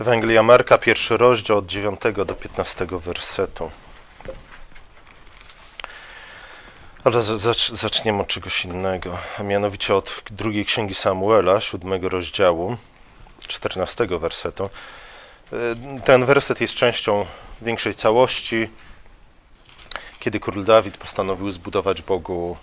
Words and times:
Ewangelia 0.00 0.42
Marka, 0.42 0.78
pierwszy 0.78 1.16
rozdział 1.16 1.58
od 1.58 1.66
9 1.66 2.00
do 2.26 2.34
15 2.34 2.86
wersetu. 2.90 3.70
Ale 7.04 7.22
zaczniemy 7.72 8.22
od 8.22 8.28
czegoś 8.28 8.64
innego, 8.64 9.18
a 9.38 9.42
mianowicie 9.42 9.94
od 9.94 10.22
drugiej 10.30 10.64
księgi 10.64 10.94
Samuela, 10.94 11.60
siódmego 11.60 12.08
rozdziału, 12.08 12.76
14 13.48 14.06
wersetu. 14.06 14.70
Ten 16.04 16.24
werset 16.24 16.60
jest 16.60 16.74
częścią 16.74 17.26
większej 17.62 17.94
całości, 17.94 18.68
kiedy 20.20 20.40
król 20.40 20.64
Dawid 20.64 20.96
postanowił 20.96 21.50
zbudować 21.50 22.02
Bogu, 22.02 22.56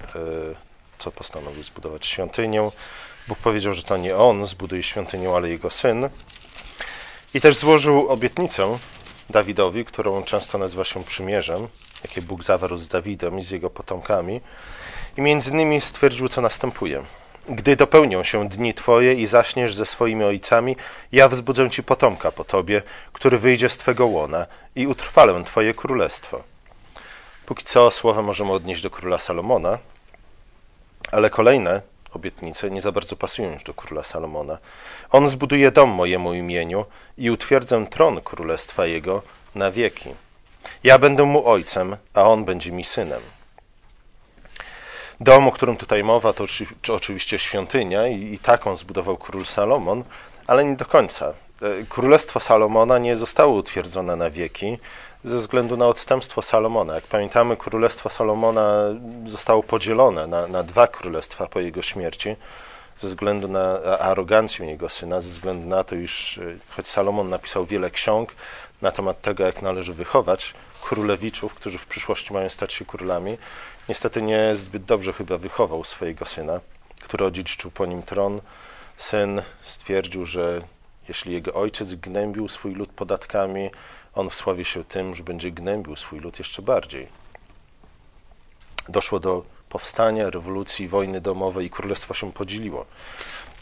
e, 0.00 0.18
co 0.98 1.12
postanowił 1.12 1.62
zbudować 1.62 2.06
świątynię. 2.06 2.70
Bóg 3.28 3.38
powiedział, 3.38 3.74
że 3.74 3.82
to 3.82 3.96
nie 3.96 4.16
on 4.16 4.46
zbuduje 4.46 4.82
świątynię, 4.82 5.30
ale 5.30 5.48
jego 5.48 5.70
syn. 5.70 6.08
I 7.34 7.40
też 7.40 7.56
złożył 7.56 8.08
obietnicę 8.08 8.78
Dawidowi, 9.30 9.84
którą 9.84 10.22
często 10.22 10.58
nazywa 10.58 10.84
się 10.84 11.04
przymierzem, 11.04 11.68
jakie 12.04 12.22
Bóg 12.22 12.44
zawarł 12.44 12.76
z 12.76 12.88
Dawidem 12.88 13.38
i 13.38 13.42
z 13.42 13.50
jego 13.50 13.70
potomkami. 13.70 14.40
I 15.16 15.20
między 15.20 15.50
innymi 15.50 15.80
stwierdził, 15.80 16.28
co 16.28 16.40
następuje. 16.40 17.02
Gdy 17.48 17.76
dopełnią 17.76 18.24
się 18.24 18.48
dni 18.48 18.74
Twoje 18.74 19.14
i 19.14 19.26
zaśniesz 19.26 19.74
ze 19.74 19.86
swoimi 19.86 20.24
ojcami, 20.24 20.76
ja 21.12 21.28
wzbudzę 21.28 21.70
Ci 21.70 21.82
potomka 21.82 22.32
po 22.32 22.44
Tobie, 22.44 22.82
który 23.12 23.38
wyjdzie 23.38 23.68
z 23.68 23.78
Twego 23.78 24.06
łona 24.06 24.46
i 24.76 24.86
utrwalę 24.86 25.44
Twoje 25.44 25.74
królestwo. 25.74 26.42
Póki 27.46 27.64
co 27.64 27.90
słowa 27.90 28.22
możemy 28.22 28.52
odnieść 28.52 28.82
do 28.82 28.90
króla 28.90 29.18
Salomona, 29.18 29.78
ale 31.12 31.30
kolejne 31.30 31.82
obietnice 32.16 32.70
nie 32.70 32.80
za 32.80 32.92
bardzo 32.92 33.16
pasują 33.16 33.52
już 33.52 33.62
do 33.64 33.74
króla 33.74 34.04
Salomona. 34.04 34.58
On 35.10 35.28
zbuduje 35.28 35.70
dom 35.70 35.90
mojemu 35.90 36.34
imieniu 36.34 36.84
i 37.18 37.30
utwierdzę 37.30 37.86
tron 37.86 38.20
królestwa 38.20 38.86
jego 38.86 39.22
na 39.54 39.70
wieki. 39.70 40.10
Ja 40.84 40.98
będę 40.98 41.24
mu 41.24 41.48
ojcem, 41.48 41.96
a 42.14 42.22
on 42.22 42.44
będzie 42.44 42.72
mi 42.72 42.84
synem. 42.84 43.20
Dom, 45.20 45.48
o 45.48 45.52
którym 45.52 45.76
tutaj 45.76 46.04
mowa, 46.04 46.32
to 46.32 46.44
oczywiście 46.94 47.38
świątynia 47.38 48.08
i, 48.08 48.38
taką 48.38 48.76
zbudował 48.76 49.16
król 49.16 49.46
Salomon, 49.46 50.04
ale 50.46 50.64
nie 50.64 50.76
do 50.76 50.84
końca. 50.84 51.32
E, 51.62 51.84
Królestwo 51.88 52.40
Salomona 52.40 52.98
nie 52.98 53.16
zostało 53.16 53.54
utwierdzone 53.54 54.16
na 54.16 54.30
wieki 54.30 54.78
ze 55.24 55.38
względu 55.38 55.76
na 55.76 55.86
odstępstwo 55.86 56.42
Salomona. 56.42 56.94
Jak 56.94 57.04
pamiętamy, 57.04 57.56
Królestwo 57.56 58.10
Salomona 58.10 58.70
zostało 59.26 59.62
podzielone 59.62 60.26
na, 60.26 60.46
na 60.46 60.62
dwa 60.62 60.86
królestwa 60.86 61.46
po 61.46 61.60
jego 61.60 61.82
śmierci 61.82 62.36
ze 62.98 63.08
względu 63.08 63.48
na 63.48 63.80
arogancję 63.82 64.66
jego 64.66 64.88
syna, 64.88 65.20
ze 65.20 65.28
względu 65.28 65.68
na 65.68 65.84
to, 65.84 65.96
iż 65.96 66.38
e, 66.38 66.56
choć 66.76 66.88
Salomon 66.88 67.28
napisał 67.28 67.66
wiele 67.66 67.90
ksiąg 67.90 68.34
na 68.82 68.90
temat 68.90 69.20
tego, 69.20 69.44
jak 69.44 69.62
należy 69.62 69.94
wychować 69.94 70.54
królewiczów, 70.82 71.54
którzy 71.54 71.78
w 71.78 71.86
przyszłości 71.86 72.32
mają 72.32 72.48
stać 72.48 72.72
się 72.72 72.84
królami, 72.84 73.38
niestety 73.88 74.22
nie 74.22 74.56
zbyt 74.56 74.84
dobrze 74.84 75.12
chyba 75.12 75.38
wychował 75.38 75.84
swojego 75.84 76.24
syna, 76.24 76.60
który 77.02 77.24
odziedziczył 77.24 77.70
po 77.70 77.86
nim 77.86 78.02
tron. 78.02 78.40
Syn 78.96 79.42
stwierdził, 79.60 80.24
że 80.24 80.62
jeśli 81.08 81.32
jego 81.32 81.54
ojciec 81.54 81.94
gnębił 81.94 82.48
swój 82.48 82.74
lud 82.74 82.90
podatkami, 82.90 83.70
on 84.14 84.30
wsławi 84.30 84.64
się 84.64 84.84
tym, 84.84 85.14
że 85.14 85.22
będzie 85.22 85.50
gnębił 85.50 85.96
swój 85.96 86.20
lud 86.20 86.38
jeszcze 86.38 86.62
bardziej. 86.62 87.08
Doszło 88.88 89.20
do 89.20 89.44
powstania, 89.68 90.30
rewolucji, 90.30 90.88
wojny 90.88 91.20
domowej 91.20 91.66
i 91.66 91.70
królestwo 91.70 92.14
się 92.14 92.32
podzieliło. 92.32 92.86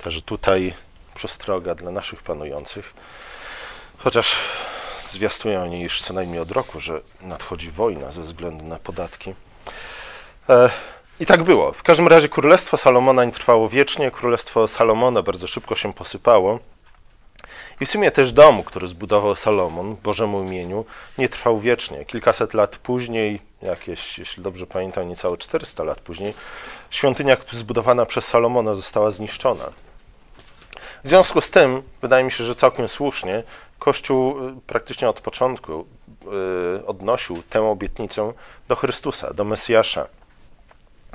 Także 0.05 0.23
tutaj 0.23 0.75
przestroga 1.14 1.75
dla 1.75 1.91
naszych 1.91 2.23
panujących, 2.23 2.95
chociaż 3.98 4.36
zwiastują 5.05 5.62
oni 5.62 5.80
już 5.80 6.03
co 6.03 6.14
najmniej 6.14 6.41
od 6.41 6.50
roku, 6.50 6.80
że 6.80 7.00
nadchodzi 7.20 7.70
wojna 7.70 8.11
ze 8.11 8.20
względu 8.20 8.64
na 8.64 8.78
podatki. 8.78 9.34
E, 10.48 10.70
I 11.20 11.27
tak 11.27 11.42
było. 11.42 11.73
W 11.73 11.83
każdym 11.83 12.08
razie 12.08 12.29
królestwo 12.29 12.77
Salomona 12.77 13.24
nie 13.24 13.33
trwało 13.33 13.68
wiecznie. 13.68 14.11
Królestwo 14.11 14.68
Salomona 14.68 15.23
bardzo 15.23 15.46
szybko 15.46 15.74
się 15.74 15.92
posypało. 15.92 16.58
I 17.83 17.87
w 17.87 17.91
sumie 17.91 18.11
też 18.11 18.33
dom, 18.33 18.63
który 18.63 18.89
zbudował 18.89 19.37
Salomon, 19.37 19.97
Bożemu 20.03 20.43
imieniu, 20.43 20.85
nie 21.19 21.29
trwał 21.29 21.61
wiecznie. 21.61 22.05
Kilkaset 22.05 22.55
lat 22.55 22.77
później, 22.77 23.41
jakieś, 23.63 24.19
jeśli 24.19 24.43
dobrze 24.43 24.67
pamiętam, 24.67 25.09
niecałe 25.09 25.37
400 25.37 25.85
lat 25.85 26.01
później, 26.01 26.35
świątynia 26.91 27.37
zbudowana 27.53 28.07
przez 28.07 28.25
Salomona 28.25 28.75
została 28.75 29.11
zniszczona. 29.11 29.65
W 31.05 31.09
związku 31.09 31.41
z 31.41 31.51
tym, 31.51 31.83
wydaje 32.03 32.25
mi 32.25 32.33
się, 32.33 32.45
że 32.45 32.55
całkiem 32.55 32.89
słusznie, 32.89 33.42
Kościół 33.79 34.48
y, 34.48 34.53
praktycznie 34.67 35.09
od 35.09 35.21
początku 35.21 35.87
y, 36.81 36.87
odnosił 36.87 37.42
tę 37.51 37.63
obietnicę 37.63 38.33
do 38.69 38.77
Chrystusa, 38.77 39.35
do 39.35 39.45
Mesjasza. 39.45 40.09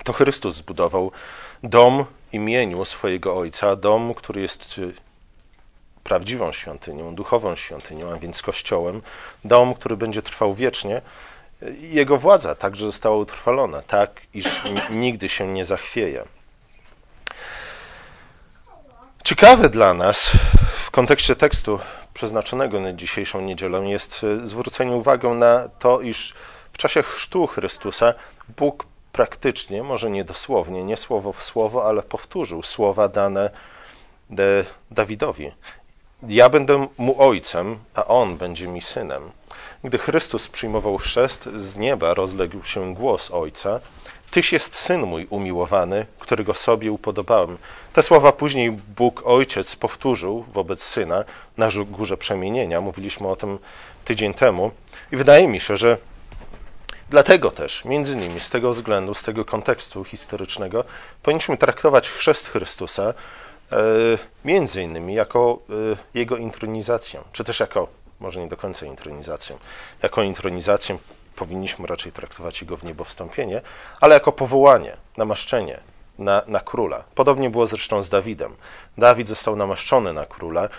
To 0.03 0.13
Chrystus 0.13 0.55
zbudował 0.55 1.11
dom 1.63 2.05
imieniu 2.33 2.85
swojego 2.85 3.37
Ojca, 3.37 3.75
dom, 3.75 4.13
który 4.13 4.41
jest 4.41 4.77
y, 4.77 5.06
prawdziwą 6.07 6.51
świątynią, 6.51 7.15
duchową 7.15 7.55
świątynią, 7.55 8.11
a 8.11 8.17
więc 8.17 8.41
kościołem, 8.41 9.01
dom, 9.45 9.73
który 9.73 9.97
będzie 9.97 10.21
trwał 10.21 10.53
wiecznie. 10.53 11.01
Jego 11.79 12.17
władza 12.17 12.55
także 12.55 12.85
została 12.85 13.17
utrwalona, 13.17 13.81
tak 13.81 14.21
iż 14.33 14.61
nigdy 14.89 15.29
się 15.29 15.47
nie 15.47 15.65
zachwieje. 15.65 16.23
Ciekawe 19.23 19.69
dla 19.69 19.93
nas 19.93 20.31
w 20.85 20.91
kontekście 20.91 21.35
tekstu 21.35 21.79
przeznaczonego 22.13 22.79
na 22.79 22.93
dzisiejszą 22.93 23.41
niedzielę 23.41 23.79
jest 23.79 24.23
e, 24.23 24.47
zwrócenie 24.47 24.95
uwagi 24.95 25.27
na 25.27 25.69
to, 25.79 26.01
iż 26.01 26.33
w 26.73 26.77
czasie 26.77 27.03
chrztu 27.03 27.47
Chrystusa 27.47 28.13
Bóg 28.57 28.85
praktycznie, 29.11 29.83
może 29.83 30.09
nie 30.09 30.23
dosłownie, 30.23 30.83
nie 30.83 30.97
słowo 30.97 31.33
w 31.33 31.43
słowo, 31.43 31.85
ale 31.89 32.03
powtórzył 32.03 32.63
słowa 32.63 33.09
dane 33.09 33.49
Dawidowi. 34.91 35.51
Ja 36.23 36.49
będę 36.49 36.87
mu 36.97 37.21
ojcem, 37.21 37.77
a 37.93 38.05
on 38.05 38.37
będzie 38.37 38.67
mi 38.67 38.81
synem. 38.81 39.31
Gdy 39.83 39.97
Chrystus 39.97 40.47
przyjmował 40.47 40.97
chrzest, 40.97 41.49
z 41.55 41.75
nieba 41.75 42.13
rozległ 42.13 42.63
się 42.63 42.93
głos 42.93 43.31
ojca: 43.31 43.79
Tyś 44.31 44.53
jest 44.53 44.75
syn 44.75 45.01
mój 45.01 45.27
umiłowany, 45.29 46.05
którego 46.19 46.53
sobie 46.53 46.91
upodobałem. 46.91 47.57
Te 47.93 48.03
słowa 48.03 48.31
później 48.31 48.71
Bóg 48.71 49.21
Ojciec 49.25 49.75
powtórzył 49.75 50.45
wobec 50.53 50.83
syna 50.83 51.23
na 51.57 51.69
górze 51.85 52.17
przemienienia. 52.17 52.81
Mówiliśmy 52.81 53.27
o 53.27 53.35
tym 53.35 53.59
tydzień 54.05 54.33
temu. 54.33 54.71
I 55.11 55.17
wydaje 55.17 55.47
mi 55.47 55.59
się, 55.59 55.77
że 55.77 55.97
dlatego 57.09 57.51
też, 57.51 57.85
między 57.85 58.13
innymi 58.13 58.39
z 58.39 58.49
tego 58.49 58.69
względu, 58.69 59.13
z 59.13 59.23
tego 59.23 59.45
kontekstu 59.45 60.03
historycznego, 60.03 60.83
powinniśmy 61.23 61.57
traktować 61.57 62.09
chrzest 62.09 62.49
Chrystusa 62.49 63.13
między 64.45 64.83
innymi 64.83 65.13
jako 65.13 65.59
e, 65.69 65.73
jego 66.13 66.37
intronizację, 66.37 67.21
czy 67.31 67.43
też 67.43 67.59
jako, 67.59 67.87
może 68.19 68.39
nie 68.39 68.47
do 68.47 68.57
końca 68.57 68.85
intronizację, 68.85 69.57
jako 70.03 70.23
intronizację 70.23 70.97
powinniśmy 71.35 71.87
raczej 71.87 72.11
traktować 72.11 72.61
jego 72.61 72.77
w 72.77 72.83
niebo 72.83 73.03
wstąpienie, 73.03 73.61
ale 74.01 74.13
jako 74.13 74.31
powołanie, 74.31 74.97
namaszczenie 75.17 75.79
na, 76.19 76.41
na 76.47 76.59
króla. 76.59 77.03
Podobnie 77.15 77.49
było 77.49 77.65
zresztą 77.65 78.01
z 78.01 78.09
Dawidem. 78.09 78.55
Dawid 78.97 79.27
został 79.27 79.55
namaszczony 79.55 80.13
na 80.13 80.25
króla 80.25 80.63
e, 80.63 80.69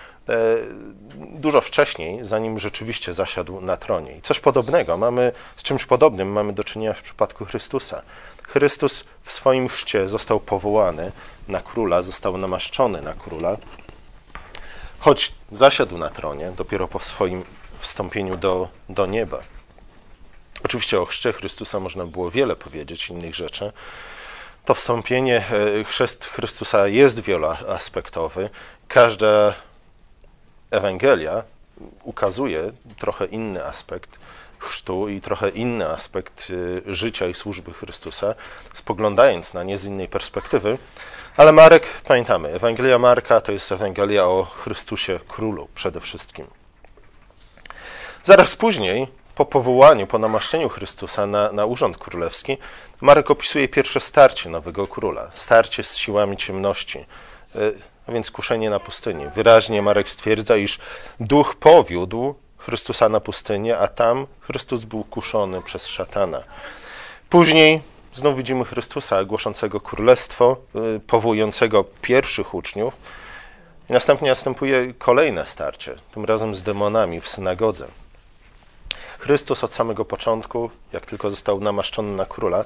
dużo 1.17 1.61
wcześniej, 1.61 2.25
zanim 2.25 2.59
rzeczywiście 2.59 3.13
zasiadł 3.13 3.61
na 3.61 3.77
tronie. 3.77 4.17
I 4.17 4.23
coś 4.23 4.41
podobnego 4.41 4.97
mamy, 4.97 5.33
z 5.57 5.63
czymś 5.63 5.85
podobnym 5.85 6.33
mamy 6.33 6.53
do 6.53 6.65
czynienia 6.65 6.95
w 6.95 7.03
przypadku 7.03 7.45
Chrystusa. 7.45 8.03
Chrystus 8.49 9.05
w 9.25 9.33
swoim 9.33 9.69
chrzcie 9.69 10.09
został 10.09 10.41
powołany 10.41 11.13
na 11.49 11.61
króla, 11.61 12.03
został 12.03 12.37
namaszczony 12.37 13.03
na 13.03 13.15
króla, 13.15 13.57
choć 14.99 15.33
zasiadł 15.53 15.99
na 15.99 16.11
tronie 16.11 16.53
dopiero 16.57 16.89
po 16.89 16.99
swoim 16.99 17.45
wstąpieniu 17.81 18.37
do, 18.37 18.69
do 18.89 19.07
nieba. 19.07 19.39
Oczywiście 20.65 21.01
o 21.01 21.05
chrzcie 21.05 21.33
Chrystusa 21.33 21.81
można 21.81 22.07
było 22.07 22.31
wiele 22.31 22.57
powiedzieć, 22.57 23.11
innych 23.11 23.35
rzeczy. 23.35 23.73
To 24.65 24.75
wstąpienie, 24.75 25.45
e, 25.81 25.85
chrzest 25.85 26.25
Chrystusa 26.25 26.89
jest 26.89 27.21
wieloaspektowy. 27.21 28.51
Każda 28.89 29.55
Ewangelia 30.71 31.43
ukazuje 32.05 32.73
trochę 32.99 33.27
inny 33.27 33.65
aspekt 33.65 34.19
chrztu 34.59 35.09
i 35.09 35.21
trochę 35.21 35.49
inny 35.49 35.89
aspekt 35.89 36.53
e, 36.89 36.95
życia 36.95 37.27
i 37.27 37.35
służby 37.35 37.73
Chrystusa, 37.73 38.35
spoglądając 38.75 39.55
na 39.55 39.63
nie 39.63 39.79
z 39.79 39.85
innej 39.85 40.09
perspektywy. 40.09 40.79
Ale 41.37 41.53
Marek, 41.53 41.87
pamiętamy, 42.05 42.49
Ewangelia 42.49 42.99
Marka 42.99 43.41
to 43.41 43.53
jest 43.53 43.73
Ewangelia 43.73 44.25
o 44.25 44.45
Chrystusie 44.45 45.21
Królu 45.29 45.69
przede 45.75 46.01
wszystkim. 46.01 46.47
Zaraz 48.23 48.57
później 48.57 49.07
po 49.35 49.47
powołaniu, 49.47 50.07
po 50.07 50.19
namaszczeniu 50.19 50.69
Chrystusa 50.69 51.27
na, 51.27 51.53
na 51.53 51.67
urząd 51.67 51.99
królewski, 51.99 52.59
Marek 53.01 53.31
opisuje 53.31 53.69
pierwsze 53.69 54.01
starcie 54.01 54.51
nowego 54.51 54.87
króla, 54.87 55.31
starcie 55.35 55.83
z 55.83 55.97
siłami 55.97 56.37
ciemności. 56.37 57.07
A 58.09 58.13
więc 58.13 58.31
kuszenie 58.31 58.71
na 58.71 58.81
pustyni. 58.81 59.27
Wyraźnie 59.35 59.83
Marek 59.83 60.11
stwierdza, 60.11 60.57
iż 60.57 60.79
duch 61.21 61.55
powiódł 61.55 62.35
Chrystusa 62.59 63.09
na 63.09 63.21
pustynię, 63.21 63.79
a 63.79 63.89
tam 63.89 64.27
Chrystus 64.41 64.85
był 64.85 65.05
kuszony 65.05 65.63
przez 65.63 65.87
szatana. 65.87 66.43
Później 67.31 67.83
znów 68.13 68.37
widzimy 68.37 68.65
Chrystusa 68.65 69.25
głoszącego 69.25 69.81
królestwo, 69.81 70.57
y, 70.97 71.01
powołującego 71.01 71.85
pierwszych 72.03 72.55
uczniów. 72.55 72.97
I 73.91 73.93
następnie 73.93 74.29
następuje 74.29 74.95
kolejne 74.95 75.47
starcie, 75.47 75.95
tym 76.15 76.25
razem 76.25 76.55
z 76.55 76.63
demonami 76.63 77.21
w 77.21 77.29
synagodze. 77.29 77.87
Chrystus 79.19 79.65
od 79.65 79.75
samego 79.75 80.05
początku, 80.05 80.71
jak 80.93 81.07
tylko 81.07 81.31
został 81.31 81.61
namaszczony 81.61 82.17
na 82.17 82.27
króla, 82.27 82.65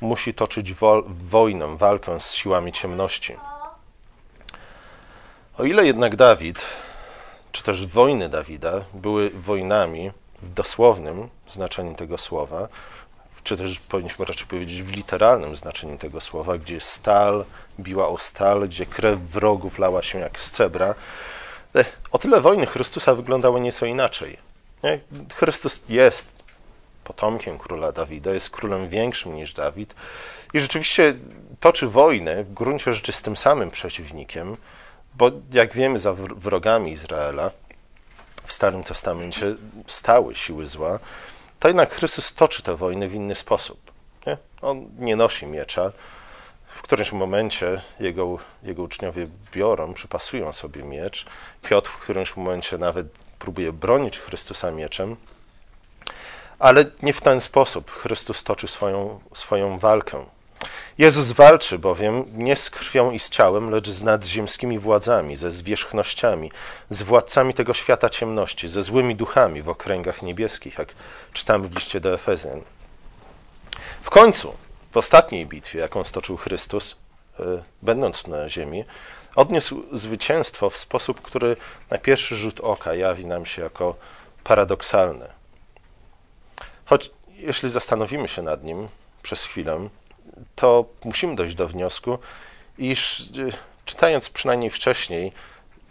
musi 0.00 0.34
toczyć 0.34 0.74
wo 0.74 1.02
wojnę, 1.30 1.76
walkę 1.76 2.20
z 2.20 2.34
siłami 2.34 2.72
ciemności. 2.72 3.36
O 5.58 5.64
ile 5.64 5.86
jednak 5.86 6.16
Dawid, 6.16 6.58
czy 7.52 7.62
też 7.62 7.86
wojny 7.86 8.28
Dawida 8.28 8.84
były 8.94 9.30
wojnami 9.30 10.10
w 10.42 10.54
dosłownym 10.54 11.28
znaczeniu 11.48 11.94
tego 11.94 12.18
słowa, 12.18 12.68
czy 13.44 13.56
też 13.56 13.80
powinniśmy 13.80 14.24
raczej 14.24 14.46
powiedzieć 14.46 14.82
w 14.82 14.96
literalnym 14.96 15.56
znaczeniu 15.56 15.98
tego 15.98 16.20
słowa, 16.20 16.58
gdzie 16.58 16.80
stal 16.80 17.44
biła 17.80 18.08
o 18.08 18.18
stal, 18.18 18.68
gdzie 18.68 18.86
krew 18.86 19.20
wrogów 19.20 19.78
lała 19.78 20.02
się 20.02 20.18
jak 20.18 20.40
z 20.40 20.50
cebra, 20.50 20.94
e, 21.74 21.84
o 22.10 22.18
tyle 22.18 22.40
wojny 22.40 22.66
Chrystusa 22.66 23.14
wyglądały 23.14 23.60
nieco 23.60 23.86
inaczej. 23.86 24.36
Chrystus 25.34 25.84
jest 25.88 26.28
potomkiem 27.04 27.58
króla 27.58 27.92
Dawida, 27.92 28.30
jest 28.30 28.50
królem 28.50 28.88
większym 28.88 29.34
niż 29.36 29.52
Dawid 29.52 29.94
i 30.54 30.60
rzeczywiście 30.60 31.14
toczy 31.60 31.88
wojnę 31.88 32.44
w 32.44 32.52
gruncie 32.52 32.94
rzeczy 32.94 33.12
z 33.12 33.22
tym 33.22 33.36
samym 33.36 33.70
przeciwnikiem, 33.70 34.56
bo 35.14 35.30
jak 35.52 35.74
wiemy, 35.74 35.98
za 35.98 36.12
wrogami 36.12 36.92
Izraela 36.92 37.50
w 38.46 38.52
Starym 38.52 38.84
Testamencie 38.84 39.54
stały 39.86 40.34
siły 40.34 40.66
zła, 40.66 40.98
to 41.60 41.68
jednak 41.68 41.94
Chrystus 41.94 42.34
toczy 42.34 42.62
tę 42.62 42.76
wojnę 42.76 43.08
w 43.08 43.14
inny 43.14 43.34
sposób. 43.34 43.92
Nie? 44.26 44.36
On 44.62 44.88
nie 44.98 45.16
nosi 45.16 45.46
miecza. 45.46 45.92
W 46.76 46.82
którymś 46.82 47.12
momencie 47.12 47.80
jego, 48.00 48.38
jego 48.62 48.82
uczniowie 48.82 49.26
biorą, 49.52 49.94
przypasują 49.94 50.52
sobie 50.52 50.82
miecz. 50.82 51.26
Piotr 51.62 51.90
w 51.90 51.98
którymś 51.98 52.36
momencie 52.36 52.78
nawet 52.78 53.06
próbuje 53.38 53.72
bronić 53.72 54.18
Chrystusa 54.18 54.70
mieczem, 54.70 55.16
ale 56.58 56.84
nie 57.02 57.12
w 57.12 57.20
ten 57.20 57.40
sposób 57.40 57.90
Chrystus 57.90 58.44
toczy 58.44 58.68
swoją, 58.68 59.20
swoją 59.34 59.78
walkę. 59.78 60.24
Jezus 60.98 61.32
walczy 61.32 61.78
bowiem 61.78 62.24
nie 62.34 62.56
z 62.56 62.70
krwią 62.70 63.10
i 63.10 63.18
z 63.18 63.30
ciałem, 63.30 63.70
lecz 63.70 63.90
z 63.90 64.02
nadziemskimi 64.02 64.78
władzami, 64.78 65.36
ze 65.36 65.50
zwierzchnościami, 65.50 66.52
z 66.90 67.02
władcami 67.02 67.54
tego 67.54 67.74
świata 67.74 68.10
ciemności, 68.10 68.68
ze 68.68 68.82
złymi 68.82 69.16
duchami 69.16 69.62
w 69.62 69.68
okręgach 69.68 70.22
niebieskich, 70.22 70.78
jak 70.78 70.88
czytamy 71.32 71.68
w 71.68 71.74
liście 71.74 72.00
do 72.00 72.14
Efezjan. 72.14 72.60
W 74.02 74.10
końcu, 74.10 74.54
w 74.92 74.96
ostatniej 74.96 75.46
bitwie, 75.46 75.78
jaką 75.78 76.04
stoczył 76.04 76.36
Chrystus, 76.36 76.96
e, 77.40 77.42
będąc 77.82 78.26
na 78.26 78.48
ziemi, 78.48 78.84
odniósł 79.36 79.82
zwycięstwo 79.92 80.70
w 80.70 80.76
sposób, 80.76 81.22
który 81.22 81.56
na 81.90 81.98
pierwszy 81.98 82.36
rzut 82.36 82.60
oka 82.60 82.94
jawi 82.94 83.26
nam 83.26 83.46
się 83.46 83.62
jako 83.62 83.96
paradoksalny. 84.44 85.28
Choć 86.84 87.10
jeśli 87.28 87.70
zastanowimy 87.70 88.28
się 88.28 88.42
nad 88.42 88.64
nim 88.64 88.88
przez 89.22 89.42
chwilę, 89.42 89.88
to 90.54 90.84
musimy 91.04 91.36
dojść 91.36 91.54
do 91.54 91.68
wniosku, 91.68 92.18
iż 92.78 93.20
e, 93.20 93.24
czytając 93.84 94.30
przynajmniej 94.30 94.70
wcześniej 94.70 95.32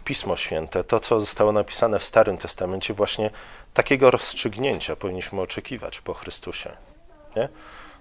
Pismo 0.04 0.36
Święte, 0.36 0.84
to 0.84 1.00
co 1.00 1.20
zostało 1.20 1.52
napisane 1.52 1.98
w 1.98 2.04
Starym 2.04 2.38
Testamencie, 2.38 2.94
właśnie 2.94 3.30
takiego 3.74 4.10
rozstrzygnięcia 4.10 4.96
powinniśmy 4.96 5.40
oczekiwać 5.40 6.00
po 6.00 6.14
Chrystusie. 6.14 6.76
Nie? 7.36 7.48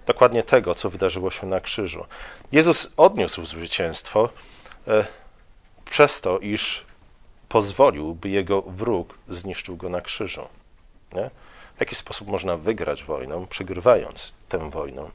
Dokładnie 0.06 0.44
tego, 0.44 0.76
co 0.76 0.90
wydarzyło 0.90 1.32
się 1.32 1.48
na 1.48 1.60
krzyżu. 1.60 2.06
Jezus 2.52 2.88
odniósł 2.98 3.46
zwycięstwo 3.46 4.30
e, 4.88 5.06
przez 5.86 6.22
to, 6.22 6.40
iż 6.40 6.86
pozwolił, 7.50 8.16
by 8.16 8.30
jego 8.30 8.62
wróg 8.62 9.18
zniszczył 9.30 9.78
go 9.78 9.90
na 9.90 10.02
krzyżu. 10.02 10.48
Nie? 11.14 11.30
W 11.78 11.80
jaki 11.80 11.96
sposób 11.96 12.28
można 12.28 12.58
wygrać 12.58 13.04
wojnę, 13.04 13.46
przegrywając 13.50 14.34
tę 14.50 14.70
wojnę? 14.70 15.12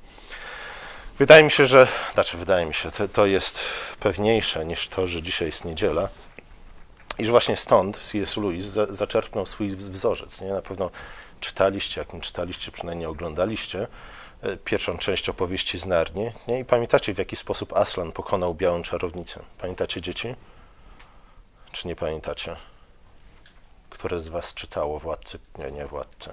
Wydaje 1.19 1.45
mi 1.45 1.51
się, 1.51 1.67
że, 1.67 1.89
znaczy 2.15 2.37
wydaje 2.37 2.67
mi 2.67 2.75
się, 2.75 2.91
to, 2.91 3.09
to 3.09 3.27
jest 3.27 3.61
pewniejsze 4.01 4.67
niż 4.67 4.89
to, 4.89 5.07
że 5.07 5.23
dzisiaj 5.23 5.49
jest 5.49 5.65
niedziela, 5.65 6.09
i 7.19 7.25
że 7.25 7.31
właśnie 7.31 7.57
stąd 7.57 7.99
C.S. 7.99 8.37
Lewis 8.37 8.65
za, 8.65 8.87
zaczerpnął 8.91 9.47
swój 9.47 9.77
wzorzec. 9.77 10.41
Nie? 10.41 10.53
Na 10.53 10.63
pewno 10.63 10.91
czytaliście, 11.41 12.01
jak 12.01 12.13
nie 12.13 12.21
czytaliście, 12.21 12.73
przynajmniej 12.73 13.07
oglądaliście 13.07 13.87
e, 14.43 14.57
pierwszą 14.57 14.99
część 14.99 15.29
opowieści 15.29 15.79
z 15.79 15.87
Narni. 15.87 16.33
Nie? 16.49 16.61
I 16.61 16.65
pamiętacie, 16.65 17.15
w 17.15 17.19
jaki 17.19 17.37
sposób 17.37 17.73
Aslan 17.73 18.13
pokonał 18.13 18.55
białą 18.55 18.83
czarownicę. 18.83 19.41
Pamiętacie, 19.59 20.01
dzieci? 20.01 20.35
Czy 21.73 21.89
nie 21.89 21.97
pamiętacie? 21.97 22.57
Które 23.91 24.19
z 24.19 24.29
was 24.29 24.55
czytało 24.55 24.99
Władcy? 24.99 25.39
Nie, 25.59 25.71
nie 25.71 25.87
Władcy. 25.87 26.31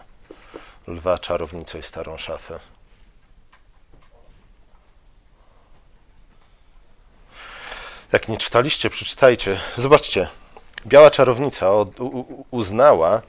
Lwa, 0.88 1.19
czarownicę 1.19 1.80
i 1.80 1.83
starą 1.83 2.18
szafę. 2.18 2.59
Jak 8.13 8.27
nie 8.27 8.38
czytaliście, 8.38 8.89
przeczytajcie. 8.89 9.60
Zobaczcie, 9.77 10.27
Biała 10.88 11.12
Czarownica 11.12 11.71
uznała 12.51 13.21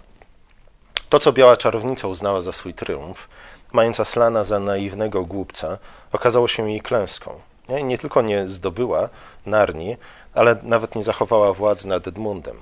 to, 1.09 1.19
co 1.19 1.33
Biała 1.33 1.57
Czarownica 1.57 2.09
uznała 2.09 2.41
za 2.41 2.53
swój 2.53 2.75
triumf, 2.75 3.29
mając 3.73 4.01
Aslana 4.01 4.45
za 4.45 4.61
naiwnego 4.61 5.25
głupca, 5.25 5.79
okazało 6.13 6.49
się 6.49 6.71
jej 6.71 6.81
klęską. 6.81 7.41
Nie, 7.69 7.83
nie 7.83 7.99
tylko 7.99 8.23
nie 8.23 8.49
zdobyła 8.49 9.09
Narni, 9.47 9.97
ale 10.35 10.57
nawet 10.63 10.95
nie 10.95 11.03
zachowała 11.03 11.53
władzy 11.53 11.89
nad 11.89 12.09
Edmundem. 12.09 12.57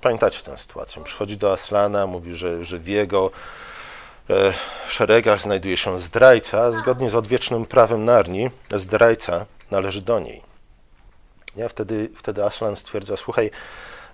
Pamiętacie 0.00 0.42
tę 0.42 0.58
sytuację? 0.58 1.04
Przychodzi 1.04 1.36
do 1.36 1.52
Aslana, 1.52 2.06
mówi, 2.06 2.34
że, 2.34 2.64
że 2.64 2.78
w 2.78 2.88
jego 2.88 3.30
e, 4.30 4.52
szeregach 4.88 5.40
znajduje 5.40 5.76
się 5.76 5.98
zdrajca, 5.98 6.72
zgodnie 6.72 7.10
z 7.10 7.14
odwiecznym 7.14 7.66
prawem 7.66 8.04
Narni 8.04 8.50
zdrajca 8.74 9.46
należy 9.70 10.02
do 10.02 10.20
niej. 10.20 10.49
Wtedy, 11.68 12.10
wtedy 12.16 12.44
Aslan 12.44 12.76
stwierdza, 12.76 13.16
słuchaj, 13.16 13.50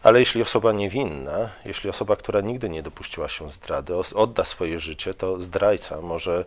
ale 0.03 0.19
jeśli 0.19 0.43
osoba 0.43 0.73
niewinna, 0.73 1.49
jeśli 1.65 1.91
osoba, 1.91 2.17
która 2.17 2.41
nigdy 2.41 2.69
nie 2.69 2.83
dopuściła 2.83 3.29
się 3.29 3.51
zdrady, 3.51 3.95
odda 4.15 4.45
swoje 4.45 4.81
życie, 4.81 5.15
to 5.15 5.41
zdrajca 5.41 6.01
może 6.01 6.45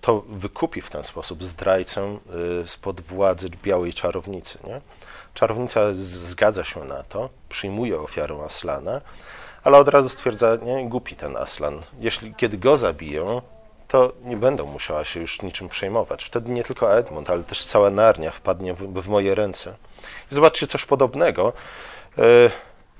to 0.00 0.22
wykupi 0.28 0.80
w 0.80 0.90
ten 0.90 1.04
sposób 1.04 1.44
zdrajcę 1.44 2.18
y, 2.62 2.68
spod 2.68 3.00
władzy 3.00 3.48
białej 3.62 3.94
czarownicy. 3.94 4.58
Nie? 4.66 4.80
Czarownica 5.34 5.80
zgadza 5.92 6.64
się 6.64 6.84
na 6.84 7.02
to, 7.02 7.28
przyjmuje 7.48 8.00
ofiarę 8.00 8.36
Aslana, 8.44 9.00
ale 9.64 9.78
od 9.78 9.88
razu 9.88 10.08
stwierdza, 10.08 10.56
nie, 10.62 10.88
głupi 10.88 11.16
ten 11.16 11.36
Aslan. 11.36 11.82
Jeśli 12.00 12.34
kiedy 12.34 12.58
go 12.58 12.76
zabiją, 12.76 13.42
to 13.88 14.12
nie 14.24 14.36
będą 14.36 14.66
musiała 14.66 15.04
się 15.04 15.20
już 15.20 15.42
niczym 15.42 15.68
przejmować. 15.68 16.24
Wtedy 16.24 16.50
nie 16.50 16.64
tylko 16.64 16.96
Edmund, 16.98 17.30
ale 17.30 17.44
też 17.44 17.64
cała 17.64 17.90
Narnia 17.90 18.30
wpadnie 18.30 18.74
w, 18.74 19.02
w 19.02 19.08
moje 19.08 19.34
ręce. 19.34 19.74
Zobaczcie 20.30 20.66
coś 20.66 20.84
podobnego. 20.84 21.52
Y, 22.18 22.50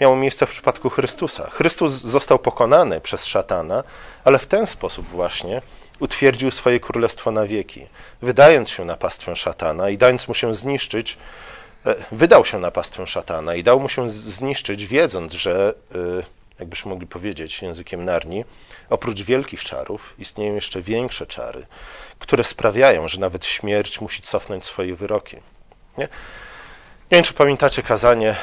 miało 0.00 0.16
miejsce 0.16 0.46
w 0.46 0.50
przypadku 0.50 0.90
Chrystusa. 0.90 1.50
Chrystus 1.50 1.92
został 1.92 2.38
pokonany 2.38 3.00
przez 3.00 3.26
szatana, 3.26 3.84
ale 4.24 4.38
w 4.38 4.46
ten 4.46 4.66
sposób 4.66 5.08
właśnie 5.08 5.62
utwierdził 6.00 6.50
swoje 6.50 6.80
królestwo 6.80 7.30
na 7.30 7.46
wieki, 7.46 7.86
wydając 8.22 8.70
się 8.70 8.84
na 8.84 8.96
pastwę 8.96 9.36
szatana 9.36 9.90
i 9.90 9.98
dając 9.98 10.28
mu 10.28 10.34
się 10.34 10.54
zniszczyć, 10.54 11.18
e, 11.86 11.94
wydał 12.12 12.44
się 12.44 12.58
na 12.58 12.70
pastwę 12.70 13.06
szatana 13.06 13.54
i 13.54 13.62
dał 13.62 13.80
mu 13.80 13.88
się 13.88 14.10
zniszczyć, 14.10 14.86
wiedząc, 14.86 15.32
że, 15.32 15.74
e, 15.94 15.98
jakbyśmy 16.58 16.90
mogli 16.90 17.06
powiedzieć 17.06 17.62
językiem 17.62 18.04
Narni, 18.04 18.44
oprócz 18.90 19.22
wielkich 19.22 19.64
czarów 19.64 20.14
istnieją 20.18 20.54
jeszcze 20.54 20.82
większe 20.82 21.26
czary, 21.26 21.66
które 22.18 22.44
sprawiają, 22.44 23.08
że 23.08 23.20
nawet 23.20 23.46
śmierć 23.46 24.00
musi 24.00 24.22
cofnąć 24.22 24.66
swoje 24.66 24.94
wyroki. 24.94 25.36
Nie, 25.98 26.08
nie 27.10 27.16
wiem, 27.16 27.24
czy 27.24 27.34
pamiętacie 27.34 27.82
kazanie 27.82 28.36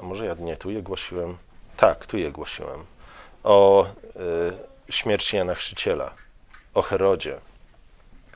a 0.00 0.02
może 0.02 0.26
ja 0.26 0.34
nie 0.38 0.56
tu 0.56 0.70
je 0.70 0.82
głosiłem? 0.82 1.36
Tak, 1.76 2.06
tu 2.06 2.18
je 2.18 2.32
głosiłem. 2.32 2.84
O 3.44 3.86
y, 4.88 4.92
śmierci 4.92 5.36
Jana 5.36 5.54
Chrzciciela, 5.54 6.10
o 6.74 6.82
Herodzie. 6.82 7.38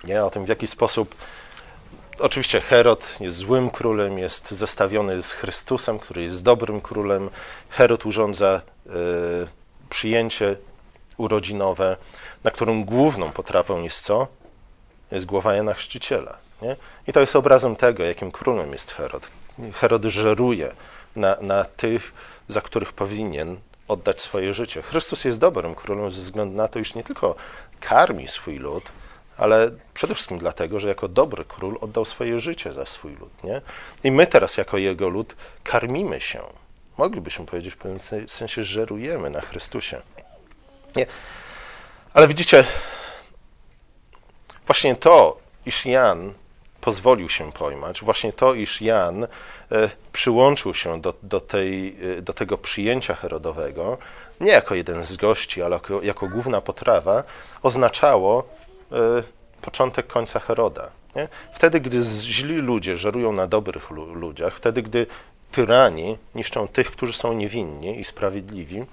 Nie? 0.04 0.24
O 0.24 0.30
tym, 0.30 0.44
w 0.44 0.48
jaki 0.48 0.66
sposób. 0.66 1.14
Oczywiście 2.18 2.60
Herod 2.60 3.16
jest 3.20 3.36
złym 3.36 3.70
królem, 3.70 4.18
jest 4.18 4.50
zestawiony 4.50 5.22
z 5.22 5.32
Chrystusem, 5.32 5.98
który 5.98 6.22
jest 6.22 6.42
dobrym 6.42 6.80
królem. 6.80 7.30
Herod 7.70 8.06
urządza 8.06 8.62
y, 8.86 8.90
przyjęcie 9.90 10.56
urodzinowe, 11.16 11.96
na 12.44 12.50
którym 12.50 12.84
główną 12.84 13.32
potrawą 13.32 13.82
jest 13.82 14.00
co? 14.00 14.26
Jest 15.10 15.26
głowa 15.26 15.54
Jana 15.54 15.74
Chrzciciela. 15.74 16.43
Nie? 16.62 16.76
I 17.06 17.12
to 17.12 17.20
jest 17.20 17.36
obrazem 17.36 17.76
tego, 17.76 18.04
jakim 18.04 18.30
królem 18.30 18.72
jest 18.72 18.92
Herod. 18.92 19.28
Herod 19.74 20.04
żeruje 20.04 20.72
na, 21.16 21.36
na 21.40 21.64
tych, 21.64 22.12
za 22.48 22.60
których 22.60 22.92
powinien 22.92 23.56
oddać 23.88 24.22
swoje 24.22 24.54
życie. 24.54 24.82
Chrystus 24.82 25.24
jest 25.24 25.38
dobrym 25.38 25.74
królem 25.74 26.10
ze 26.10 26.20
względu 26.20 26.56
na 26.56 26.68
to, 26.68 26.78
iż 26.78 26.94
nie 26.94 27.02
tylko 27.04 27.34
karmi 27.80 28.28
swój 28.28 28.58
lud, 28.58 28.84
ale 29.36 29.70
przede 29.94 30.14
wszystkim 30.14 30.38
dlatego, 30.38 30.80
że 30.80 30.88
jako 30.88 31.08
dobry 31.08 31.44
król 31.44 31.78
oddał 31.80 32.04
swoje 32.04 32.40
życie 32.40 32.72
za 32.72 32.86
swój 32.86 33.16
lud. 33.16 33.44
Nie? 33.44 33.60
I 34.04 34.10
my 34.10 34.26
teraz, 34.26 34.56
jako 34.56 34.78
jego 34.78 35.08
lud, 35.08 35.36
karmimy 35.64 36.20
się. 36.20 36.40
Moglibyśmy 36.98 37.46
powiedzieć 37.46 37.74
w 37.74 37.76
pewnym 37.76 38.00
sensie, 38.26 38.64
żerujemy 38.64 39.30
na 39.30 39.40
Chrystusie. 39.40 40.00
Nie. 40.96 41.06
Ale 42.14 42.28
widzicie, 42.28 42.64
właśnie 44.66 44.96
to, 44.96 45.38
iż 45.66 45.86
Jan 45.86 46.34
pozwolił 46.84 47.28
się 47.28 47.52
pojmać, 47.52 48.00
właśnie 48.00 48.32
to, 48.32 48.54
iż 48.54 48.80
Jan 48.80 49.24
e, 49.24 49.28
przyłączył 50.12 50.74
się 50.74 51.00
do, 51.00 51.14
do, 51.22 51.40
tej, 51.40 51.96
e, 52.18 52.22
do 52.22 52.32
tego 52.32 52.58
przyjęcia 52.58 53.14
Herodowego, 53.14 53.98
nie 54.40 54.52
jako 54.52 54.74
jeden 54.74 55.04
z 55.04 55.16
gości, 55.16 55.62
ale 55.62 55.76
jako, 55.76 56.02
jako 56.02 56.28
główna 56.28 56.60
potrawa, 56.60 57.22
oznaczało 57.62 58.48
e, 58.92 59.22
początek 59.62 60.06
końca 60.06 60.40
Heroda. 60.40 60.90
Nie? 61.16 61.28
Wtedy, 61.52 61.80
gdy 61.80 62.02
źli 62.22 62.54
ludzie 62.54 62.96
żerują 62.96 63.32
na 63.32 63.46
dobrych 63.46 63.90
ludziach, 63.90 64.56
wtedy, 64.56 64.82
gdy 64.82 65.06
tyrani 65.52 66.18
niszczą 66.34 66.68
tych, 66.68 66.90
którzy 66.90 67.12
są 67.12 67.32
niewinni 67.32 68.00
i 68.00 68.04
sprawiedliwi, 68.04 68.84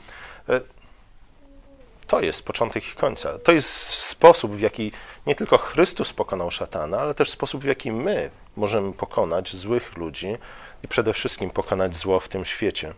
to 2.12 2.22
jest 2.22 2.46
początek 2.46 2.88
ich 2.88 2.96
końca. 2.96 3.40
To 3.40 3.52
jest 3.52 3.70
sposób, 3.88 4.56
w 4.56 4.60
jaki 4.60 4.92
nie 5.26 5.36
tylko 5.36 5.58
Chrystus 5.58 6.14
pokonał 6.14 6.52
szatana, 6.52 7.00
ale 7.00 7.14
też 7.14 7.30
sposób, 7.30 7.62
w 7.62 7.66
jaki 7.66 7.92
my 7.92 8.30
możemy 8.56 8.94
pokonać 8.94 9.56
złych 9.56 9.98
ludzi 9.98 10.38
i 10.84 10.88
przede 10.88 11.14
wszystkim 11.14 11.50
pokonać 11.50 11.96
zło 11.96 12.20
w 12.20 12.28
tym 12.28 12.46
świecie. 12.46 12.94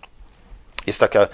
Jest 0.87 0.99
taka, 0.99 1.27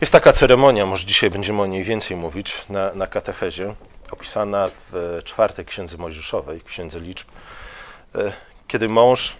jest 0.00 0.12
taka 0.12 0.32
ceremonia, 0.32 0.86
może 0.86 1.06
dzisiaj 1.06 1.30
będziemy 1.30 1.62
o 1.62 1.66
niej 1.66 1.84
więcej 1.84 2.16
mówić, 2.16 2.64
na, 2.68 2.92
na 2.92 3.06
katechezie, 3.06 3.74
opisana 4.10 4.68
w 4.92 5.20
czwartej 5.24 5.64
księdze 5.64 5.96
Mojżeszowej, 5.96 6.60
księdze 6.60 7.00
liczb, 7.00 7.28
e, 8.14 8.32
kiedy 8.68 8.88
mąż 8.88 9.36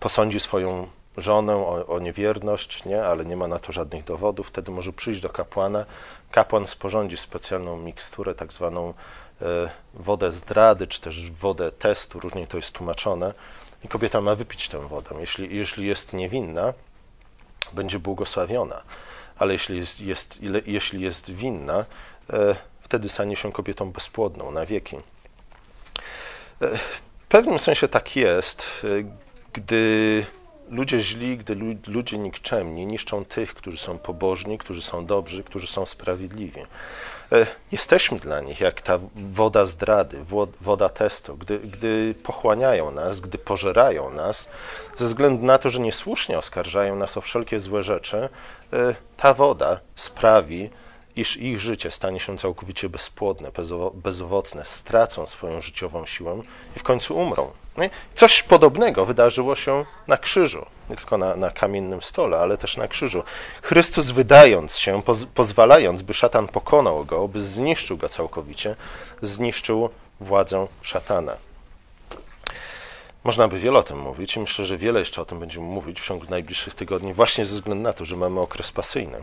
posądzi 0.00 0.40
swoją 0.40 0.88
żonę 1.16 1.56
o, 1.56 1.86
o, 1.86 1.98
niewierność, 1.98 2.84
nie, 2.84 3.04
ale 3.04 3.24
nie 3.24 3.36
ma 3.36 3.48
na 3.48 3.58
to 3.58 3.72
żadnych 3.72 4.04
dowodów, 4.04 4.48
wtedy 4.48 4.70
może 4.70 4.92
przyjść 4.92 5.20
do 5.20 5.28
kapłana. 5.28 5.84
Kapłan 6.30 6.66
sporządzi 6.66 7.16
specjalną 7.16 7.76
miksturę, 7.76 8.34
tak 8.34 8.52
zwaną 8.52 8.94
e, 9.42 9.44
wodę 9.94 10.32
zdrady, 10.32 10.86
czy 10.86 11.00
też 11.00 11.30
wodę 11.30 11.72
testu, 11.72 12.20
różnie 12.20 12.46
to 12.46 12.56
jest 12.56 12.72
tłumaczone, 12.72 13.34
i 13.84 13.88
kobieta 13.88 14.20
ma 14.20 14.34
wypić 14.34 14.68
tę 14.68 14.88
wodę. 14.88 15.14
Jeśli, 15.20 15.56
jeśli 15.56 15.86
jest 15.86 16.12
niewinna, 16.12 16.72
będzie 17.72 17.98
błogosławiona, 17.98 18.82
ale 19.38 19.52
jeśli 19.52 19.76
jest, 19.76 20.00
jest, 20.00 20.38
jeśli 20.66 21.00
jest 21.02 21.30
winna, 21.30 21.84
e, 22.32 22.56
wtedy 22.80 23.08
stanie 23.08 23.36
się 23.36 23.52
kobietą 23.52 23.92
bezpłodną 23.92 24.50
na 24.50 24.66
wieki. 24.66 24.96
E, 24.96 25.00
w 27.26 27.28
pewnym 27.28 27.58
sensie 27.58 27.88
tak 27.88 28.16
jest, 28.16 28.86
gdy 29.52 30.26
ludzie 30.68 31.00
źli, 31.00 31.38
gdy 31.38 31.56
ludzie 31.86 32.18
nikczemni 32.18 32.86
niszczą 32.86 33.24
tych, 33.24 33.54
którzy 33.54 33.78
są 33.78 33.98
pobożni, 33.98 34.58
którzy 34.58 34.82
są 34.82 35.06
dobrzy, 35.06 35.44
którzy 35.44 35.66
są 35.66 35.86
sprawiedliwi. 35.86 36.60
E, 37.32 37.46
jesteśmy 37.72 38.18
dla 38.18 38.40
nich 38.40 38.60
jak 38.60 38.82
ta 38.82 38.98
woda 39.14 39.66
zdrady, 39.66 40.18
woda 40.60 40.88
testu, 40.88 41.36
gdy, 41.36 41.58
gdy 41.58 42.14
pochłaniają 42.22 42.90
nas, 42.90 43.20
gdy 43.20 43.38
pożerają 43.38 44.10
nas, 44.10 44.48
ze 44.94 45.06
względu 45.06 45.46
na 45.46 45.58
to, 45.58 45.70
że 45.70 45.80
niesłusznie 45.80 46.38
oskarżają 46.38 46.96
nas 46.96 47.16
o 47.16 47.20
wszelkie 47.20 47.58
złe 47.58 47.82
rzeczy, 47.82 48.28
e, 48.72 48.94
ta 49.16 49.34
woda 49.34 49.80
sprawi, 49.94 50.70
iż 51.16 51.36
ich 51.36 51.60
życie 51.60 51.90
stanie 51.90 52.20
się 52.20 52.38
całkowicie 52.38 52.88
bezpłodne, 52.88 53.50
bezowocne, 53.94 54.64
stracą 54.64 55.26
swoją 55.26 55.60
życiową 55.60 56.06
siłę 56.06 56.42
i 56.76 56.78
w 56.78 56.82
końcu 56.82 57.16
umrą. 57.16 57.50
Coś 58.14 58.42
podobnego 58.42 59.06
wydarzyło 59.06 59.54
się 59.54 59.84
na 60.06 60.16
krzyżu, 60.16 60.66
nie 60.90 60.96
tylko 60.96 61.18
na, 61.18 61.36
na 61.36 61.50
kamiennym 61.50 62.02
stole, 62.02 62.38
ale 62.38 62.58
też 62.58 62.76
na 62.76 62.88
krzyżu. 62.88 63.22
Chrystus 63.62 64.10
wydając 64.10 64.78
się, 64.78 65.02
poz, 65.02 65.24
pozwalając, 65.24 66.02
by 66.02 66.14
szatan 66.14 66.48
pokonał 66.48 67.04
go, 67.04 67.28
by 67.28 67.40
zniszczył 67.40 67.96
go 67.96 68.08
całkowicie, 68.08 68.76
zniszczył 69.22 69.88
władzę 70.20 70.66
szatana. 70.82 71.36
Można 73.24 73.48
by 73.48 73.58
wiele 73.58 73.78
o 73.78 73.82
tym 73.82 73.98
mówić 73.98 74.36
i 74.36 74.40
myślę, 74.40 74.64
że 74.64 74.76
wiele 74.76 75.00
jeszcze 75.00 75.22
o 75.22 75.24
tym 75.24 75.40
będziemy 75.40 75.66
mówić 75.66 76.00
w 76.00 76.06
ciągu 76.06 76.26
najbliższych 76.30 76.74
tygodni, 76.74 77.14
właśnie 77.14 77.46
ze 77.46 77.54
względu 77.54 77.82
na 77.82 77.92
to, 77.92 78.04
że 78.04 78.16
mamy 78.16 78.40
okres 78.40 78.72
pasyjny. 78.72 79.22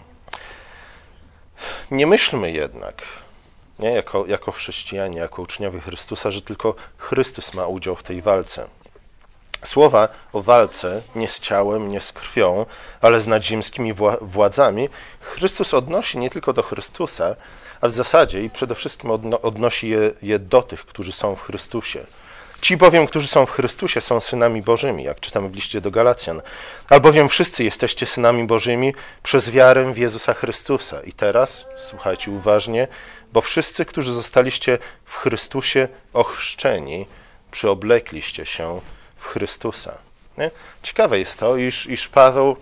Nie 1.91 2.07
myślmy 2.07 2.51
jednak, 2.51 3.01
nie, 3.79 3.89
jako, 3.89 4.25
jako 4.25 4.51
chrześcijanie, 4.51 5.19
jako 5.19 5.41
uczniowie 5.41 5.79
Chrystusa, 5.79 6.31
że 6.31 6.41
tylko 6.41 6.75
Chrystus 6.97 7.53
ma 7.53 7.67
udział 7.67 7.95
w 7.95 8.03
tej 8.03 8.21
walce. 8.21 8.67
Słowa 9.63 10.09
o 10.33 10.41
walce 10.41 11.01
nie 11.15 11.27
z 11.27 11.39
ciałem, 11.39 11.89
nie 11.89 12.01
z 12.01 12.11
krwią, 12.11 12.65
ale 13.01 13.21
z 13.21 13.27
nadziemskimi 13.27 13.93
władzami 14.21 14.89
Chrystus 15.19 15.73
odnosi 15.73 16.17
nie 16.17 16.29
tylko 16.29 16.53
do 16.53 16.63
Chrystusa, 16.63 17.35
a 17.81 17.87
w 17.87 17.91
zasadzie 17.91 18.43
i 18.43 18.49
przede 18.49 18.75
wszystkim 18.75 19.11
odnosi 19.41 19.89
je, 19.89 20.11
je 20.21 20.39
do 20.39 20.61
tych, 20.61 20.85
którzy 20.85 21.11
są 21.11 21.35
w 21.35 21.41
Chrystusie. 21.41 22.05
Ci 22.61 22.77
bowiem, 22.77 23.07
którzy 23.07 23.27
są 23.27 23.45
w 23.45 23.51
Chrystusie, 23.51 24.01
są 24.01 24.19
synami 24.19 24.61
Bożymi, 24.61 25.03
jak 25.03 25.19
czytamy 25.19 25.49
w 25.49 25.55
liście 25.55 25.81
do 25.81 25.91
Galacjan. 25.91 26.41
Albowiem 26.89 27.29
wszyscy 27.29 27.63
jesteście 27.63 28.05
synami 28.05 28.43
Bożymi 28.43 28.93
przez 29.23 29.49
wiarę 29.49 29.93
w 29.93 29.97
Jezusa 29.97 30.33
Chrystusa. 30.33 31.01
I 31.01 31.13
teraz, 31.13 31.65
słuchajcie 31.77 32.31
uważnie, 32.31 32.87
bo 33.33 33.41
wszyscy, 33.41 33.85
którzy 33.85 34.13
zostaliście 34.13 34.77
w 35.05 35.15
Chrystusie 35.15 35.87
ochrzczeni, 36.13 37.05
przyoblekliście 37.51 38.45
się 38.45 38.81
w 39.17 39.25
Chrystusa. 39.25 39.97
Nie? 40.37 40.51
Ciekawe 40.83 41.19
jest 41.19 41.39
to, 41.39 41.57
iż, 41.57 41.87
iż, 41.87 42.09
Paweł, 42.09 42.55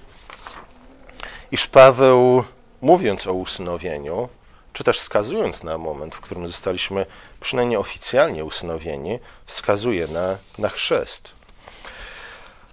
iż 1.51 1.67
Paweł, 1.67 2.43
mówiąc 2.81 3.27
o 3.27 3.33
usynowieniu, 3.33 4.29
czy 4.73 4.83
też 4.83 4.99
wskazując 4.99 5.63
na 5.63 5.77
moment, 5.77 6.15
w 6.15 6.21
którym 6.21 6.47
zostaliśmy 6.47 7.05
przynajmniej 7.39 7.77
oficjalnie 7.77 8.45
usynowieni, 8.45 9.19
wskazuje 9.45 10.07
na, 10.07 10.37
na 10.57 10.69
chrzest. 10.69 11.31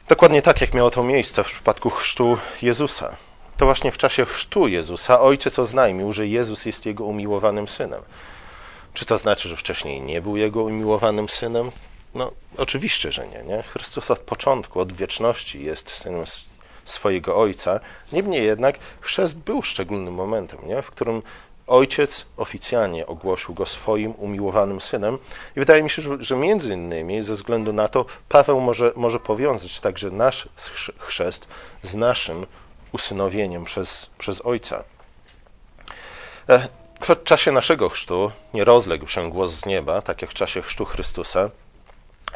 Dokładnie 0.08 0.42
tak, 0.42 0.60
jak 0.60 0.74
miało 0.74 0.90
to 0.90 1.02
miejsce 1.02 1.44
w 1.44 1.46
przypadku 1.46 1.90
chrztu 1.90 2.38
Jezusa. 2.62 3.16
To 3.58 3.64
właśnie 3.64 3.92
w 3.92 3.98
czasie 3.98 4.24
chrztu 4.24 4.68
Jezusa 4.68 5.20
ojciec 5.20 5.58
oznajmił, 5.58 6.12
że 6.12 6.26
Jezus 6.26 6.66
jest 6.66 6.86
jego 6.86 7.04
umiłowanym 7.04 7.68
synem. 7.68 8.02
Czy 8.94 9.06
to 9.06 9.18
znaczy, 9.18 9.48
że 9.48 9.56
wcześniej 9.56 10.00
nie 10.00 10.20
był 10.20 10.36
jego 10.36 10.62
umiłowanym 10.62 11.28
synem? 11.28 11.70
No, 12.14 12.32
oczywiście, 12.56 13.12
że 13.12 13.26
nie, 13.26 13.42
nie. 13.42 13.62
Chrystus 13.62 14.10
od 14.10 14.18
początku, 14.18 14.80
od 14.80 14.92
wieczności 14.92 15.64
jest 15.64 15.90
synem 15.90 16.24
swojego 16.84 17.36
ojca. 17.36 17.80
Niemniej 18.12 18.44
jednak 18.44 18.78
chrzest 19.00 19.38
był 19.38 19.62
szczególnym 19.62 20.14
momentem, 20.14 20.58
nie? 20.66 20.82
w 20.82 20.90
którym 20.90 21.22
ojciec 21.66 22.26
oficjalnie 22.36 23.06
ogłosił 23.06 23.54
go 23.54 23.66
swoim 23.66 24.14
umiłowanym 24.18 24.80
synem. 24.80 25.18
I 25.56 25.60
wydaje 25.60 25.82
mi 25.82 25.90
się, 25.90 26.02
że, 26.20 26.36
między 26.36 26.74
innymi 26.74 27.22
ze 27.22 27.34
względu 27.34 27.72
na 27.72 27.88
to 27.88 28.04
Paweł 28.28 28.60
może, 28.60 28.92
może 28.96 29.20
powiązać 29.20 29.80
także 29.80 30.10
nasz 30.10 30.48
chrzest 30.98 31.48
z 31.82 31.94
naszym 31.94 32.46
usynowieniem 32.92 33.64
przez, 33.64 34.10
przez 34.18 34.40
Ojca. 34.40 34.84
E, 36.48 36.68
w 37.00 37.24
czasie 37.24 37.52
naszego 37.52 37.88
chrztu 37.88 38.32
nie 38.54 38.64
rozległ 38.64 39.06
się 39.06 39.30
głos 39.30 39.50
z 39.50 39.66
nieba, 39.66 40.02
tak 40.02 40.22
jak 40.22 40.30
w 40.30 40.34
czasie 40.34 40.62
chrztu 40.62 40.84
Chrystusa, 40.84 41.50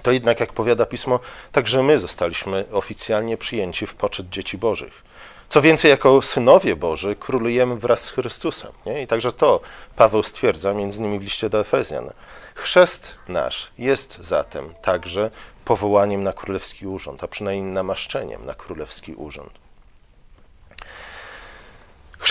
to 0.02 0.12
jednak, 0.12 0.40
jak 0.40 0.52
powiada 0.52 0.86
Pismo, 0.86 1.20
także 1.52 1.82
my 1.82 1.98
zostaliśmy 1.98 2.64
oficjalnie 2.72 3.36
przyjęci 3.36 3.86
w 3.86 3.94
poczet 3.94 4.28
dzieci 4.28 4.58
Bożych. 4.58 5.02
Co 5.48 5.62
więcej, 5.62 5.90
jako 5.90 6.22
synowie 6.22 6.76
Boży 6.76 7.16
królujemy 7.16 7.76
wraz 7.76 8.04
z 8.04 8.10
Chrystusem. 8.10 8.72
Nie? 8.86 9.02
I 9.02 9.06
także 9.06 9.32
to 9.32 9.60
Paweł 9.96 10.22
stwierdza, 10.22 10.74
między 10.74 10.98
innymi 10.98 11.18
w 11.18 11.22
liście 11.22 11.50
do 11.50 11.60
Efezjan. 11.60 12.10
Chrzest 12.54 13.14
nasz 13.28 13.70
jest 13.78 14.18
zatem 14.20 14.74
także 14.82 15.30
powołaniem 15.64 16.22
na 16.22 16.32
królewski 16.32 16.86
urząd, 16.86 17.24
a 17.24 17.28
przynajmniej 17.28 17.72
namaszczeniem 17.72 18.46
na 18.46 18.54
królewski 18.54 19.14
urząd. 19.14 19.52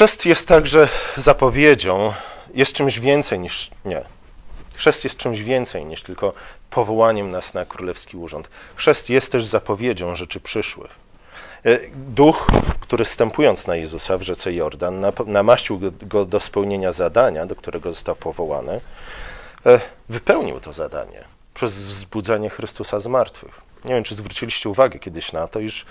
Chrzest 0.01 0.25
jest 0.25 0.47
także 0.47 0.87
zapowiedzią, 1.17 2.13
jest 2.53 2.73
czymś 2.73 2.99
więcej 2.99 3.39
niż. 3.39 3.71
Nie. 3.85 4.01
Chrzest 4.75 5.03
jest 5.03 5.17
czymś 5.17 5.41
więcej 5.41 5.85
niż 5.85 6.01
tylko 6.01 6.33
powołaniem 6.69 7.31
nas 7.31 7.53
na 7.53 7.65
królewski 7.65 8.17
urząd. 8.17 8.49
Chrzest 8.75 9.09
jest 9.09 9.31
też 9.31 9.45
zapowiedzią 9.45 10.15
rzeczy 10.15 10.39
przyszłych. 10.39 10.91
E, 11.65 11.79
duch, 11.93 12.47
który 12.79 13.05
wstępując 13.05 13.67
na 13.67 13.75
Jezusa 13.75 14.17
w 14.17 14.21
rzece 14.21 14.53
Jordan, 14.53 15.05
namaścił 15.25 15.79
go 16.01 16.25
do 16.25 16.39
spełnienia 16.39 16.91
zadania, 16.91 17.45
do 17.45 17.55
którego 17.55 17.93
został 17.93 18.15
powołany, 18.15 18.81
e, 19.65 19.79
wypełnił 20.09 20.59
to 20.59 20.73
zadanie 20.73 21.23
przez 21.53 21.73
wzbudzenie 21.73 22.49
Chrystusa 22.49 22.99
z 22.99 23.07
martwych. 23.07 23.61
Nie 23.85 23.93
wiem, 23.93 24.03
czy 24.03 24.15
zwróciliście 24.15 24.69
uwagę 24.69 24.99
kiedyś 24.99 25.31
na 25.31 25.47
to, 25.47 25.59
iż, 25.59 25.85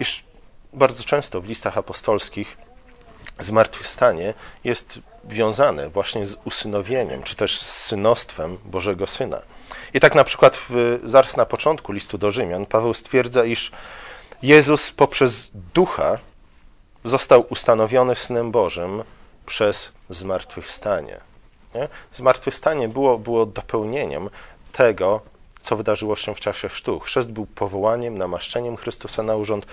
iż 0.00 0.24
bardzo 0.72 1.04
często 1.04 1.40
w 1.40 1.48
listach 1.48 1.78
apostolskich 1.78 2.63
zmartwychwstanie 3.38 4.34
jest 4.64 4.98
wiązane 5.24 5.88
właśnie 5.88 6.26
z 6.26 6.36
usynowieniem, 6.44 7.22
czy 7.22 7.36
też 7.36 7.60
z 7.60 7.84
synostwem 7.84 8.58
Bożego 8.64 9.06
Syna. 9.06 9.40
I 9.94 10.00
tak 10.00 10.14
na 10.14 10.24
przykład 10.24 10.58
w, 10.70 11.00
zaraz 11.04 11.36
na 11.36 11.46
początku 11.46 11.92
listu 11.92 12.18
do 12.18 12.30
Rzymian 12.30 12.66
Paweł 12.66 12.94
stwierdza, 12.94 13.44
iż 13.44 13.72
Jezus 14.42 14.92
poprzez 14.92 15.50
ducha 15.74 16.18
został 17.04 17.46
ustanowiony 17.50 18.14
Synem 18.14 18.50
Bożym 18.50 19.02
przez 19.46 19.92
zmartwychwstanie. 20.10 21.20
Nie? 21.74 21.88
Zmartwychwstanie 22.12 22.88
było, 22.88 23.18
było 23.18 23.46
dopełnieniem 23.46 24.30
tego, 24.72 25.20
co 25.62 25.76
wydarzyło 25.76 26.16
się 26.16 26.34
w 26.34 26.40
czasie 26.40 26.68
chrztu. 26.68 27.00
Chrzest 27.00 27.32
był 27.32 27.46
powołaniem, 27.46 28.18
namaszczeniem 28.18 28.76
Chrystusa 28.76 29.22
na 29.22 29.36
urząd. 29.36 29.66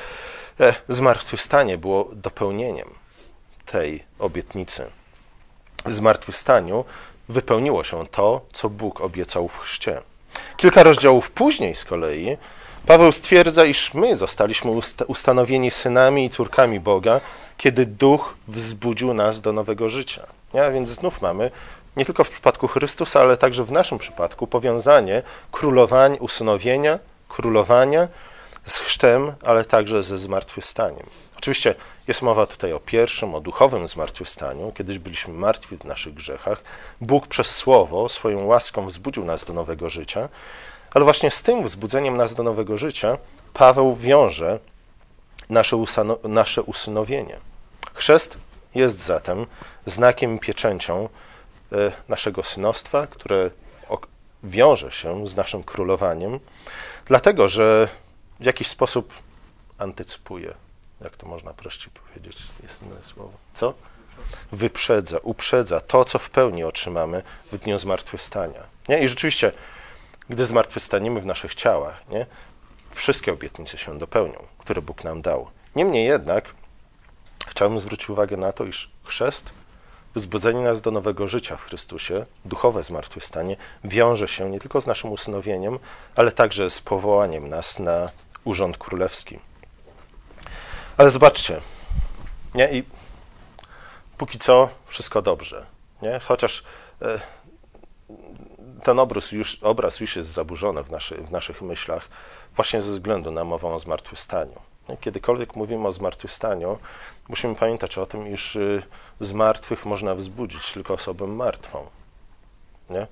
E, 0.60 0.74
zmartwychwstanie 0.89 1.77
było 1.77 2.10
dopełnieniem 2.13 3.00
tej 3.72 4.04
obietnicy. 4.20 4.86
W 5.86 5.94
zmartwychwstaniu 5.94 6.86
wypełniło 7.30 7.84
się 7.84 8.08
to, 8.08 8.42
co 8.54 8.70
Bóg 8.70 9.01
obiecał 9.01 9.48
w 9.48 9.58
chrzcie. 9.58 10.01
Kilka 10.58 10.84
rozdziałów 10.84 11.32
później 11.32 11.75
z 11.75 11.86
kolei 11.86 12.38
Paweł 12.86 13.12
stwierdza, 13.12 13.66
iż 13.66 13.94
my 13.94 14.18
zostaliśmy 14.18 14.72
ustanowieni 15.08 15.72
synami 15.72 16.25
i 16.25 16.30
córkami 16.30 16.80
Boga, 16.80 17.22
kiedy 17.58 17.86
Duch 17.86 18.34
wzbudził 18.48 19.13
nas 19.13 19.42
do 19.42 19.54
nowego 19.54 19.90
życia. 19.90 20.28
Ja, 20.54 20.72
więc 20.72 20.90
znów 20.90 21.22
mamy 21.22 21.51
nie 21.98 22.06
tylko 22.06 22.24
w 22.24 22.30
przypadku 22.30 22.68
Chrystusa, 22.68 23.20
ale 23.22 23.38
także 23.38 23.63
w 23.63 23.72
naszym 23.72 23.98
przypadku 23.98 24.48
powiązanie 24.48 25.24
królowania, 25.51 26.16
usynowienia, 26.20 27.00
królowania 27.30 28.08
z 28.66 28.78
chrztem, 28.80 29.34
ale 29.44 29.63
także 29.63 30.04
ze 30.04 30.18
zmartwychwstaniem. 30.18 31.06
Oczywiście 31.41 31.75
jest 32.07 32.21
mowa 32.21 32.45
tutaj 32.45 32.74
o 32.74 32.79
pierwszym, 32.79 33.36
o 33.36 33.41
duchowym 33.41 33.88
zmartwychwstaniu. 33.88 34.71
Kiedyś 34.71 35.00
byliśmy 35.00 35.33
martwi 35.33 35.77
w 35.77 35.83
naszych 35.83 36.13
grzechach. 36.13 36.63
Bóg 37.01 37.27
przez 37.27 37.55
Słowo, 37.55 38.10
swoją 38.10 38.45
łaską 38.45 38.88
wzbudził 38.88 39.25
nas 39.25 39.45
do 39.45 39.53
nowego 39.53 39.89
życia. 39.89 40.29
Ale 40.91 41.03
właśnie 41.05 41.31
z 41.31 41.41
tym 41.41 41.63
wzbudzeniem 41.65 42.17
nas 42.17 42.33
do 42.33 42.43
nowego 42.43 42.77
życia 42.77 43.17
Paweł 43.53 43.95
wiąże 43.95 44.60
nasze, 45.50 45.77
usano, 45.77 46.17
nasze 46.24 46.63
usynowienie. 46.63 47.38
Chrzest 47.93 48.38
jest 48.75 48.98
zatem 48.98 49.45
znakiem 49.86 50.36
i 50.36 50.39
pieczęcią 50.39 51.10
e, 51.71 51.91
naszego 52.10 52.43
synostwa, 52.43 53.07
które 53.07 53.50
wiąże 54.43 54.91
się 54.91 55.27
z 55.27 55.36
naszym 55.36 55.63
królowaniem, 55.63 56.39
dlatego 57.05 57.48
że 57.48 57.88
w 58.39 58.45
jakiś 58.45 58.67
sposób 58.67 59.13
antycypuje, 59.77 60.53
jak 61.03 61.17
to 61.17 61.27
można 61.27 61.53
prościej 61.53 61.91
powiedzieć, 61.93 62.43
jest 62.63 62.84
inne 62.84 63.03
słowo. 63.03 63.34
Co? 63.53 63.74
Wyprzedza, 64.51 65.17
uprzedza 65.24 65.79
to, 65.79 66.05
co 66.05 66.20
w 66.20 66.29
pełni 66.29 66.63
otrzymamy 66.63 67.24
w 67.51 67.58
dniu 67.58 67.77
zmartwychwstania. 67.77 68.63
Nie? 68.89 69.03
I 69.03 69.08
rzeczywiście 69.08 69.51
gdy 70.29 70.46
zmartwychwstaniemy 70.46 71.22
w 71.22 71.25
naszych 71.25 71.55
ciałach, 71.55 72.10
nie? 72.10 72.25
wszystkie 72.91 73.34
obietnice 73.34 73.77
się 73.77 73.98
dopełnią, 73.98 74.43
które 74.58 74.81
Bóg 74.81 75.03
nam 75.03 75.22
dał. 75.22 75.48
Niemniej 75.75 76.05
jednak 76.05 76.46
chciałbym 77.48 77.79
zwrócić 77.79 78.10
uwagę 78.10 78.38
na 78.38 78.51
to, 78.51 78.65
iż 78.65 78.91
chrzest, 79.03 79.50
wzbudzenie 80.15 80.62
nas 80.62 80.81
do 80.81 80.91
nowego 80.91 81.27
życia 81.27 81.58
w 81.58 81.62
Chrystusie, 81.62 82.25
duchowe 82.46 82.84
zmartwychwstanie, 82.84 83.58
wiąże 83.84 84.27
się 84.27 84.50
nie 84.50 84.60
tylko 84.60 84.81
z 84.81 84.88
naszym 84.88 85.12
usynowieniem, 85.12 85.79
ale 86.15 86.31
także 86.31 86.70
z 86.70 86.81
powołaniem 86.81 87.50
nas 87.50 87.79
na 87.79 88.10
urząd 88.43 88.77
królewski. 88.77 89.39
Ale 91.01 91.12
zobaczcie, 91.12 91.62
nie? 92.55 92.72
I 92.72 92.84
póki 94.17 94.39
co 94.39 94.70
wszystko 94.88 95.22
dobrze, 95.22 95.66
nie? 96.01 96.20
Chociaż 96.20 96.64
e, 97.01 97.20
ten 98.83 99.00
obraz 99.00 99.31
już, 99.31 99.64
obraz 99.64 100.00
już 100.00 100.16
jest 100.16 100.29
zaburzony 100.29 100.83
w, 100.83 100.92
naszy, 100.92 101.16
w 101.16 101.31
naszych 101.31 101.61
myślach 101.61 102.07
właśnie 102.55 102.81
ze 102.81 102.92
względu 102.92 103.31
na 103.31 103.44
mowę 103.44 103.68
o 103.68 103.79
zmartwychwstaniu. 103.79 104.61
Kiedykolwiek 105.01 105.55
mówimy 105.55 105.87
o 105.87 105.92
zmartwychwstaniu, 105.92 106.79
musimy 107.29 107.55
pamiętać 107.55 107.98
o 107.98 108.05
tym, 108.05 108.33
iż 108.33 108.55
y, 108.55 108.83
z 109.20 109.31
martwych 109.31 109.85
można 109.85 110.16
wzbudzić 110.16 110.74
tylko 110.74 110.94
osobę 110.94 111.27
martwą. 111.27 111.90
Nie? 112.90 113.07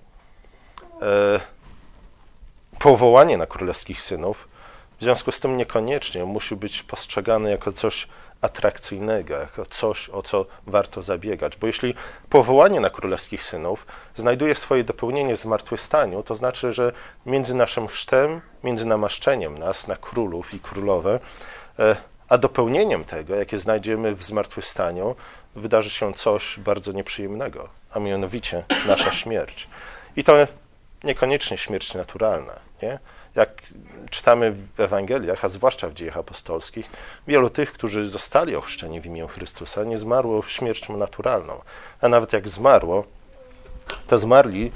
E, 1.02 1.39
powołanie 2.80 3.38
na 3.38 3.45
królewskich 3.45 4.02
synów 4.02 4.48
w 4.99 5.03
związku 5.03 5.31
z 5.31 5.39
tym 5.39 5.57
niekoniecznie 5.57 6.25
musi 6.25 6.55
być 6.55 6.83
postrzegane 6.83 7.51
jako 7.51 7.71
coś 7.71 8.07
atrakcyjnego, 8.41 9.33
jako 9.33 9.65
coś, 9.65 10.09
o 10.09 10.23
co 10.23 10.45
warto 10.67 11.03
zabiegać. 11.03 11.57
Bo 11.57 11.67
jeśli 11.67 11.95
powołanie 12.29 12.79
na 12.79 12.89
królewskich 12.89 13.43
synów 13.43 13.85
znajduje 14.15 14.55
swoje 14.55 14.83
dopełnienie 14.83 15.35
w 15.35 15.39
zmartwychwstaniu, 15.39 16.23
to 16.23 16.35
znaczy, 16.35 16.73
że 16.73 16.91
między 17.25 17.55
naszym 17.55 17.88
chrztem, 17.88 18.41
między 18.63 18.85
namaszczeniem 18.85 19.57
nas 19.57 19.88
na 19.88 19.95
królów 19.95 20.53
i 20.53 20.59
królowe, 20.59 21.19
e, 21.79 21.95
a 22.29 22.38
dopełnieniem 22.38 23.05
tego, 23.05 23.35
jakie 23.35 23.57
znajdziemy 23.57 24.15
w 24.15 24.23
zmartwychwstaniu, 24.23 25.15
wydarzy 25.55 25.89
się 25.89 26.13
coś 26.13 26.59
bardzo 26.59 26.91
nieprzyjemnego, 26.91 27.69
a 27.91 27.99
mianowicie 27.99 28.63
nasza 28.88 29.12
śmierć. 29.12 29.67
I 30.15 30.23
to 30.23 30.47
niekoniecznie 31.03 31.57
śmierć 31.57 31.93
naturalna. 31.93 32.53
Nie? 32.81 32.99
Jak 33.36 33.62
czytamy 34.10 34.56
w 34.78 34.80
Ewangeliach, 34.80 35.46
a 35.46 35.50
zwłaszcza 35.50 35.89
w 35.89 35.94
dziejach 35.94 36.18
apostolskich, 36.18 36.89
wielu 37.28 37.50
tych, 37.50 37.74
którzy 37.74 38.06
zostali 38.06 38.56
ochrzczeni 38.56 39.02
w 39.02 39.06
imię 39.06 39.28
Chrystusa, 39.28 39.84
nie 39.84 39.98
zmarło 39.98 40.44
śmiercią 40.44 40.98
naturalną. 40.98 41.62
A 42.02 42.10
nawet 42.10 42.34
jak 42.34 42.50
zmarło, 42.50 43.06
to 44.08 44.18
zmarli 44.18 44.72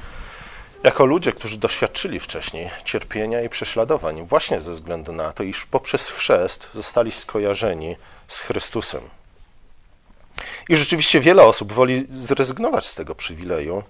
jako 0.83 1.05
ludzie, 1.05 1.31
którzy 1.31 1.57
doświadczyli 1.57 2.19
wcześniej 2.19 2.69
cierpienia 2.85 3.41
i 3.41 3.49
prześladowań, 3.49 4.27
właśnie 4.27 4.59
ze 4.59 4.71
względu 4.71 5.11
na 5.11 5.33
to, 5.33 5.43
iż 5.43 5.65
poprzez 5.65 6.09
chrzest 6.09 6.69
zostali 6.73 7.11
skojarzeni 7.11 7.95
z 8.27 8.39
Chrystusem. 8.39 9.01
I 10.69 10.75
rzeczywiście 10.75 11.19
wiele 11.19 11.43
osób 11.43 11.73
woli 11.73 12.07
zrezygnować 12.09 12.85
z 12.85 12.95
tego 12.95 13.15
przywileju, 13.15 13.83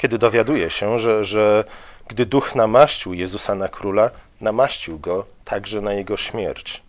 kiedy 0.00 0.18
dowiaduje 0.18 0.70
się, 0.70 0.98
że, 0.98 1.24
że 1.24 1.64
gdy 2.08 2.26
duch 2.26 2.54
namaścił 2.54 3.14
Jezusa 3.14 3.54
na 3.54 3.68
króla, 3.68 4.10
namaścił 4.40 4.98
go 4.98 5.26
także 5.44 5.80
na 5.80 5.92
jego 5.92 6.16
śmierć. 6.16 6.82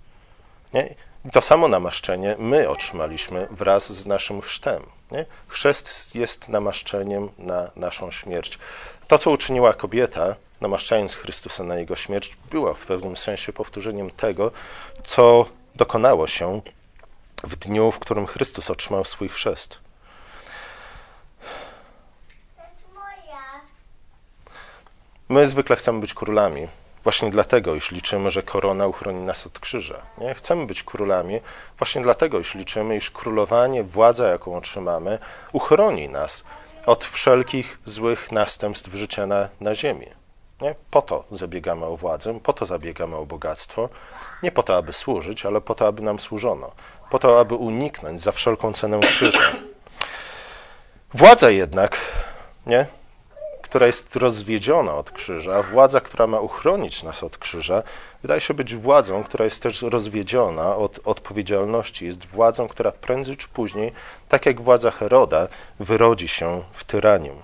Nie? 0.73 0.95
To 1.31 1.41
samo 1.41 1.67
namaszczenie 1.67 2.35
my 2.39 2.69
otrzymaliśmy 2.69 3.47
wraz 3.51 3.93
z 3.93 4.05
naszym 4.05 4.41
chrztem. 4.41 4.83
Nie? 5.11 5.25
Chrzest 5.47 6.15
jest 6.15 6.49
namaszczeniem 6.49 7.29
na 7.37 7.71
naszą 7.75 8.11
śmierć. 8.11 8.59
To, 9.07 9.17
co 9.17 9.31
uczyniła 9.31 9.73
kobieta, 9.73 10.35
namaszczając 10.61 11.15
Chrystusa 11.15 11.63
na 11.63 11.75
jego 11.75 11.95
śmierć, 11.95 12.37
było 12.51 12.73
w 12.73 12.85
pewnym 12.85 13.17
sensie 13.17 13.53
powtórzeniem 13.53 14.11
tego, 14.11 14.51
co 15.03 15.45
dokonało 15.75 16.27
się 16.27 16.61
w 17.43 17.55
dniu, 17.55 17.91
w 17.91 17.99
którym 17.99 18.25
Chrystus 18.27 18.69
otrzymał 18.69 19.05
swój 19.05 19.29
chrzest. 19.29 19.80
My 25.31 25.45
zwykle 25.45 25.75
chcemy 25.75 25.99
być 25.99 26.13
królami. 26.13 26.67
Właśnie 27.03 27.29
dlatego, 27.29 27.75
iż 27.75 27.91
liczymy, 27.91 28.31
że 28.31 28.43
korona 28.43 28.87
uchroni 28.87 29.25
nas 29.25 29.47
od 29.47 29.59
krzyża. 29.59 30.01
Nie? 30.17 30.33
Chcemy 30.33 30.65
być 30.65 30.83
królami 30.83 31.39
właśnie 31.77 32.01
dlatego, 32.01 32.39
iż 32.39 32.55
liczymy, 32.55 32.95
iż 32.95 33.11
królowanie, 33.11 33.83
władza, 33.83 34.27
jaką 34.27 34.57
otrzymamy, 34.57 35.19
uchroni 35.51 36.09
nas 36.09 36.43
od 36.85 37.05
wszelkich 37.05 37.79
złych 37.85 38.31
następstw 38.31 38.93
życia 38.93 39.27
na, 39.27 39.49
na 39.61 39.75
ziemi. 39.75 40.07
Nie? 40.61 40.75
Po 40.91 41.01
to 41.01 41.23
zabiegamy 41.31 41.85
o 41.85 41.97
władzę, 41.97 42.39
po 42.39 42.53
to 42.53 42.65
zabiegamy 42.65 43.15
o 43.15 43.25
bogactwo. 43.25 43.89
Nie 44.43 44.51
po 44.51 44.63
to, 44.63 44.77
aby 44.77 44.93
służyć, 44.93 45.45
ale 45.45 45.61
po 45.61 45.75
to, 45.75 45.87
aby 45.87 46.01
nam 46.01 46.19
służono. 46.19 46.71
Po 47.09 47.19
to, 47.19 47.39
aby 47.39 47.55
uniknąć 47.55 48.21
za 48.21 48.31
wszelką 48.31 48.73
cenę 48.73 48.99
krzyża. 48.99 49.51
Władza 51.13 51.49
jednak, 51.49 51.97
nie? 52.65 53.00
Która 53.71 53.85
jest 53.85 54.15
rozwiedziona 54.15 54.93
od 54.95 55.11
krzyża, 55.11 55.63
władza, 55.63 56.01
która 56.01 56.27
ma 56.27 56.39
uchronić 56.39 57.03
nas 57.03 57.23
od 57.23 57.37
krzyża, 57.37 57.83
wydaje 58.21 58.41
się 58.41 58.53
być 58.53 58.75
władzą, 58.75 59.23
która 59.23 59.45
jest 59.45 59.63
też 59.63 59.81
rozwiedziona 59.81 60.75
od 60.75 60.99
odpowiedzialności. 61.05 62.05
Jest 62.05 62.25
władzą, 62.25 62.67
która 62.67 62.91
prędzej 62.91 63.37
czy 63.37 63.47
później, 63.47 63.91
tak 64.29 64.45
jak 64.45 64.61
władza 64.61 64.91
Heroda, 64.91 65.47
wyrodzi 65.79 66.27
się 66.27 66.63
w 66.73 66.83
tyranium. 66.83 67.35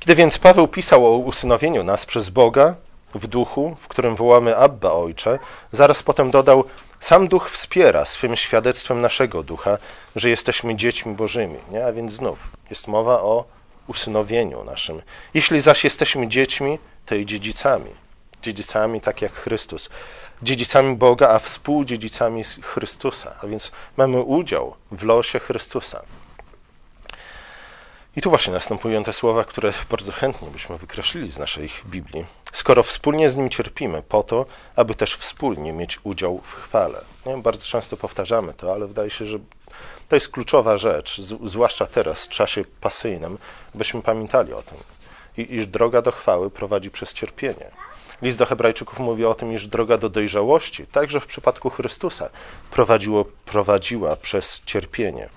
Kiedy 0.00 0.14
więc 0.14 0.38
Paweł 0.38 0.68
pisał 0.68 1.06
o 1.06 1.16
usynowieniu 1.16 1.84
nas 1.84 2.06
przez 2.06 2.30
Boga 2.30 2.74
w 3.14 3.26
duchu, 3.26 3.76
w 3.80 3.88
którym 3.88 4.16
wołamy 4.16 4.56
Abba 4.56 4.92
Ojcze, 4.92 5.38
zaraz 5.72 6.02
potem 6.02 6.30
dodał: 6.30 6.64
Sam 7.00 7.28
duch 7.28 7.50
wspiera 7.50 8.04
swym 8.04 8.36
świadectwem 8.36 9.00
naszego 9.00 9.42
ducha, 9.42 9.78
że 10.16 10.30
jesteśmy 10.30 10.76
dziećmi 10.76 11.14
Bożymi. 11.14 11.58
Nie? 11.70 11.86
A 11.86 11.92
więc 11.92 12.12
znów 12.12 12.38
jest 12.70 12.88
mowa 12.88 13.22
o 13.22 13.55
usynowieniu 13.86 14.64
naszym. 14.64 15.02
Jeśli 15.34 15.60
zaś 15.60 15.84
jesteśmy 15.84 16.28
dziećmi, 16.28 16.78
to 17.06 17.14
i 17.14 17.26
dziedzicami. 17.26 17.90
dziedzicami 18.42 19.00
tak 19.00 19.22
jak 19.22 19.32
Chrystus, 19.32 19.88
dziedzicami 20.42 20.96
Boga, 20.96 21.28
a 21.28 21.38
współdziedzicami 21.38 22.44
Chrystusa, 22.62 23.36
a 23.42 23.46
więc 23.46 23.72
mamy 23.96 24.20
udział 24.20 24.76
w 24.90 25.02
losie 25.02 25.38
Chrystusa. 25.38 26.02
I 28.16 28.22
tu 28.22 28.30
właśnie 28.30 28.52
następują 28.52 29.04
te 29.04 29.12
słowa, 29.12 29.44
które 29.44 29.72
bardzo 29.90 30.12
chętnie 30.12 30.48
byśmy 30.48 30.78
wykreślili 30.78 31.30
z 31.30 31.38
naszej 31.38 31.70
Biblii. 31.86 32.26
Skoro 32.52 32.82
wspólnie 32.82 33.30
z 33.30 33.36
Nim 33.36 33.50
cierpimy, 33.50 34.02
po 34.02 34.22
to, 34.22 34.46
aby 34.76 34.94
też 34.94 35.14
wspólnie 35.14 35.72
mieć 35.72 35.98
udział 36.04 36.40
w 36.44 36.54
chwale. 36.54 37.00
Nie? 37.26 37.36
Bardzo 37.36 37.66
często 37.66 37.96
powtarzamy 37.96 38.54
to, 38.54 38.74
ale 38.74 38.86
wydaje 38.86 39.10
się, 39.10 39.26
że 39.26 39.38
to 40.08 40.16
jest 40.16 40.28
kluczowa 40.28 40.76
rzecz, 40.76 41.20
zwłaszcza 41.44 41.86
teraz, 41.86 42.26
w 42.26 42.28
czasie 42.28 42.64
pasyjnym, 42.80 43.38
byśmy 43.74 44.02
pamiętali 44.02 44.52
o 44.52 44.62
tym, 44.62 44.78
iż 45.36 45.66
droga 45.66 46.02
do 46.02 46.12
chwały 46.12 46.50
prowadzi 46.50 46.90
przez 46.90 47.12
cierpienie. 47.12 47.70
List 48.22 48.38
do 48.38 48.46
Hebrajczyków 48.46 48.98
mówi 48.98 49.24
o 49.24 49.34
tym, 49.34 49.52
iż 49.52 49.66
droga 49.66 49.98
do 49.98 50.08
dojrzałości, 50.08 50.86
także 50.86 51.20
w 51.20 51.26
przypadku 51.26 51.70
Chrystusa, 51.70 52.30
prowadziło, 52.70 53.24
prowadziła 53.24 54.16
przez 54.16 54.62
cierpienie. 54.66 55.28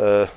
E, 0.00 0.28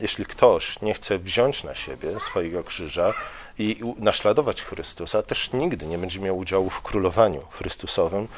jeśli 0.00 0.26
ktoś 0.26 0.80
nie 0.80 0.94
chce 0.94 1.18
wziąć 1.18 1.64
na 1.64 1.74
siebie 1.74 2.20
swojego 2.20 2.64
krzyża 2.64 3.14
i 3.58 3.80
naśladować 3.98 4.62
Chrystusa, 4.62 5.22
też 5.22 5.52
nigdy 5.52 5.86
nie 5.86 5.98
będzie 5.98 6.20
miał 6.20 6.38
udziału 6.38 6.70
w 6.70 6.82
królowaniu 6.82 7.40
Chrystusowym. 7.50 8.28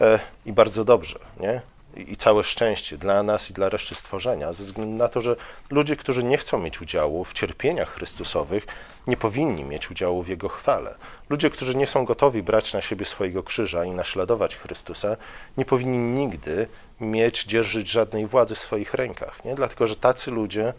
E, 0.00 0.20
I 0.46 0.52
bardzo 0.52 0.84
dobrze, 0.84 1.18
nie? 1.40 1.60
I 1.98 2.16
całe 2.16 2.44
szczęście 2.44 2.98
dla 2.98 3.22
nas 3.22 3.50
i 3.50 3.52
dla 3.52 3.68
reszty 3.68 3.94
stworzenia, 3.94 4.52
ze 4.52 4.64
względu 4.64 4.96
na 4.96 5.08
to, 5.08 5.20
że 5.20 5.36
ludzie, 5.70 5.96
którzy 5.96 6.24
nie 6.24 6.38
chcą 6.38 6.58
mieć 6.58 6.80
udziału 6.80 7.24
w 7.24 7.32
cierpieniach 7.32 7.90
Chrystusowych, 7.90 8.66
nie 9.06 9.16
powinni 9.16 9.64
mieć 9.64 9.90
udziału 9.90 10.22
w 10.22 10.28
Jego 10.28 10.48
chwale. 10.48 10.94
Ludzie, 11.30 11.50
którzy 11.50 11.74
nie 11.74 11.86
są 11.86 12.04
gotowi 12.04 12.42
brać 12.42 12.74
na 12.74 12.80
siebie 12.80 13.04
swojego 13.04 13.42
krzyża 13.42 13.84
i 13.84 13.90
naśladować 13.90 14.56
Chrystusa, 14.56 15.16
nie 15.56 15.64
powinni 15.64 15.98
nigdy 15.98 16.68
mieć, 17.00 17.44
dzierżyć 17.44 17.90
żadnej 17.90 18.26
władzy 18.26 18.54
w 18.54 18.58
swoich 18.58 18.94
rękach. 18.94 19.44
Nie? 19.44 19.54
Dlatego, 19.54 19.86
że 19.86 19.96
tacy 19.96 20.30
ludzie 20.30 20.72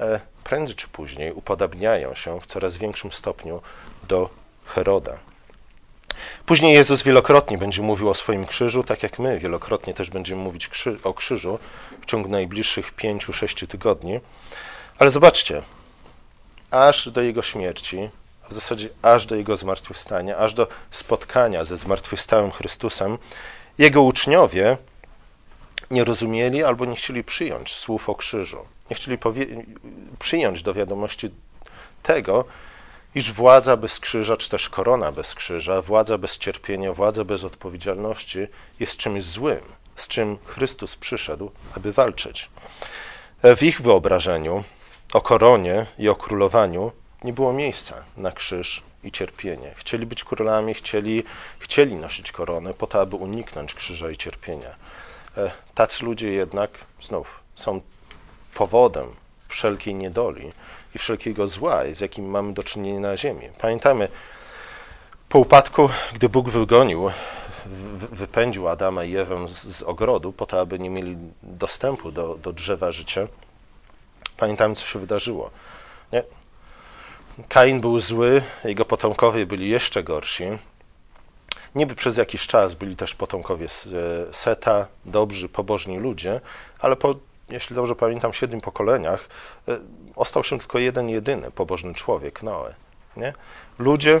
e, 0.00 0.20
prędzej 0.44 0.76
czy 0.76 0.88
później 0.88 1.32
upodabniają 1.32 2.14
się 2.14 2.40
w 2.40 2.46
coraz 2.46 2.76
większym 2.76 3.12
stopniu 3.12 3.62
do 4.08 4.30
Heroda. 4.64 5.29
Później 6.46 6.74
Jezus 6.74 7.02
wielokrotnie 7.02 7.58
będzie 7.58 7.82
mówił 7.82 8.08
o 8.08 8.14
swoim 8.14 8.46
krzyżu, 8.46 8.84
tak 8.84 9.02
jak 9.02 9.18
my 9.18 9.38
wielokrotnie 9.38 9.94
też 9.94 10.10
będziemy 10.10 10.42
mówić 10.42 10.68
krzy 10.68 10.98
o 11.04 11.14
krzyżu 11.14 11.58
w 12.00 12.06
ciągu 12.06 12.28
najbliższych 12.28 12.92
pięciu, 12.92 13.32
sześciu 13.32 13.66
tygodni. 13.66 14.20
Ale 14.98 15.10
zobaczcie, 15.10 15.62
aż 16.70 17.08
do 17.08 17.22
jego 17.22 17.42
śmierci, 17.42 18.10
w 18.48 18.54
zasadzie 18.54 18.88
aż 19.02 19.26
do 19.26 19.36
jego 19.36 19.56
zmartwychwstania, 19.56 20.36
aż 20.36 20.54
do 20.54 20.66
spotkania 20.90 21.64
ze 21.64 21.76
zmartwychwstałym 21.76 22.50
Chrystusem, 22.50 23.18
jego 23.78 24.02
uczniowie 24.02 24.76
nie 25.90 26.04
rozumieli 26.04 26.64
albo 26.64 26.84
nie 26.84 26.96
chcieli 26.96 27.24
przyjąć 27.24 27.74
słów 27.74 28.08
o 28.08 28.14
krzyżu. 28.14 28.58
Nie 28.90 28.96
chcieli 28.96 29.18
przyjąć 30.18 30.62
do 30.62 30.74
wiadomości 30.74 31.30
tego, 32.02 32.44
iż 33.14 33.32
władza 33.32 33.76
bez 33.76 34.00
krzyża, 34.00 34.36
czy 34.36 34.50
też 34.50 34.68
korona 34.68 35.12
bez 35.12 35.34
krzyża, 35.34 35.82
władza 35.82 36.18
bez 36.18 36.38
cierpienia, 36.38 36.92
władza 36.92 37.24
bez 37.24 37.44
odpowiedzialności 37.44 38.38
jest 38.80 38.96
czymś 38.96 39.24
złym, 39.24 39.60
z 39.96 40.08
czym 40.08 40.38
Chrystus 40.44 40.96
przyszedł, 40.96 41.50
aby 41.76 41.92
walczyć. 41.92 42.50
W 43.42 43.62
ich 43.62 43.82
wyobrażeniu 43.82 44.64
o 45.12 45.20
koronie 45.20 45.86
i 45.98 46.08
o 46.08 46.14
królowaniu 46.14 46.92
nie 47.24 47.32
było 47.32 47.52
miejsca 47.52 48.04
na 48.16 48.32
krzyż 48.32 48.82
i 49.04 49.12
cierpienie. 49.12 49.74
Chcieli 49.76 50.06
być 50.06 50.24
królami, 50.24 50.74
chcieli, 50.74 51.24
chcieli 51.58 51.94
nosić 51.94 52.32
koronę 52.32 52.74
po 52.74 52.86
to, 52.86 53.00
aby 53.00 53.16
uniknąć 53.16 53.74
krzyża 53.74 54.10
i 54.10 54.16
cierpienia. 54.16 54.74
E, 55.36 55.50
tacy 55.74 56.04
ludzie 56.04 56.32
jednak 56.32 56.70
znów 57.02 57.40
są 57.54 57.80
powodem 58.54 59.06
wszelkiej 59.50 59.94
niedoli 59.94 60.52
i 60.94 60.98
wszelkiego 60.98 61.48
zła, 61.48 61.82
z 61.92 62.00
jakim 62.00 62.30
mamy 62.30 62.52
do 62.52 62.62
czynienia 62.62 63.00
na 63.00 63.16
ziemi. 63.16 63.48
Pamiętamy, 63.60 64.08
po 65.28 65.38
upadku, 65.38 65.88
gdy 66.12 66.28
Bóg 66.28 66.50
wygonił, 66.50 67.10
wypędził 68.12 68.68
Adama 68.68 69.04
i 69.04 69.16
Ewę 69.16 69.48
z, 69.48 69.76
z 69.76 69.82
ogrodu 69.82 70.32
po 70.32 70.46
to, 70.46 70.60
aby 70.60 70.78
nie 70.78 70.90
mieli 70.90 71.16
dostępu 71.42 72.12
do, 72.12 72.36
do 72.36 72.52
drzewa 72.52 72.92
życia, 72.92 73.28
pamiętamy, 74.36 74.74
co 74.74 74.86
się 74.86 74.98
wydarzyło. 74.98 75.50
Nie? 76.12 76.22
Kain 77.48 77.80
był 77.80 77.98
zły, 77.98 78.42
jego 78.64 78.84
potomkowie 78.84 79.46
byli 79.46 79.68
jeszcze 79.68 80.02
gorsi. 80.02 80.44
Niby 81.74 81.94
przez 81.94 82.16
jakiś 82.16 82.46
czas 82.46 82.74
byli 82.74 82.96
też 82.96 83.14
potomkowie 83.14 83.66
e, 83.66 84.34
Seta, 84.34 84.86
dobrzy, 85.04 85.48
pobożni 85.48 85.98
ludzie, 85.98 86.40
ale 86.80 86.96
po 86.96 87.14
jeśli 87.50 87.76
dobrze 87.76 87.96
pamiętam, 87.96 88.32
siedmiu 88.32 88.60
pokoleniach 88.60 89.28
e, 89.68 89.78
ostał 90.16 90.44
się 90.44 90.58
tylko 90.58 90.78
jeden, 90.78 91.08
jedyny 91.08 91.50
pobożny 91.50 91.94
człowiek, 91.94 92.42
Noe. 92.42 92.74
Nie? 93.16 93.32
Ludzie, 93.78 94.20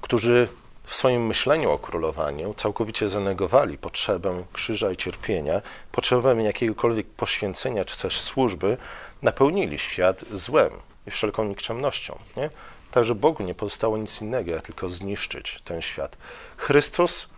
którzy 0.00 0.48
w 0.84 0.94
swoim 0.94 1.26
myśleniu 1.26 1.70
o 1.70 1.78
królowaniu 1.78 2.54
całkowicie 2.54 3.08
zanegowali 3.08 3.78
potrzebę 3.78 4.44
krzyża 4.52 4.90
i 4.90 4.96
cierpienia, 4.96 5.62
potrzebę 5.92 6.42
jakiegokolwiek 6.42 7.06
poświęcenia 7.06 7.84
czy 7.84 7.98
też 7.98 8.20
służby, 8.20 8.76
napełnili 9.22 9.78
świat 9.78 10.24
złem 10.24 10.70
i 11.06 11.10
wszelką 11.10 11.44
nikczemnością. 11.44 12.18
Nie? 12.36 12.50
Także 12.90 13.14
Bogu 13.14 13.42
nie 13.42 13.54
pozostało 13.54 13.96
nic 13.96 14.22
innego, 14.22 14.50
jak 14.50 14.62
tylko 14.62 14.88
zniszczyć 14.88 15.62
ten 15.64 15.82
świat. 15.82 16.16
Chrystus 16.56 17.28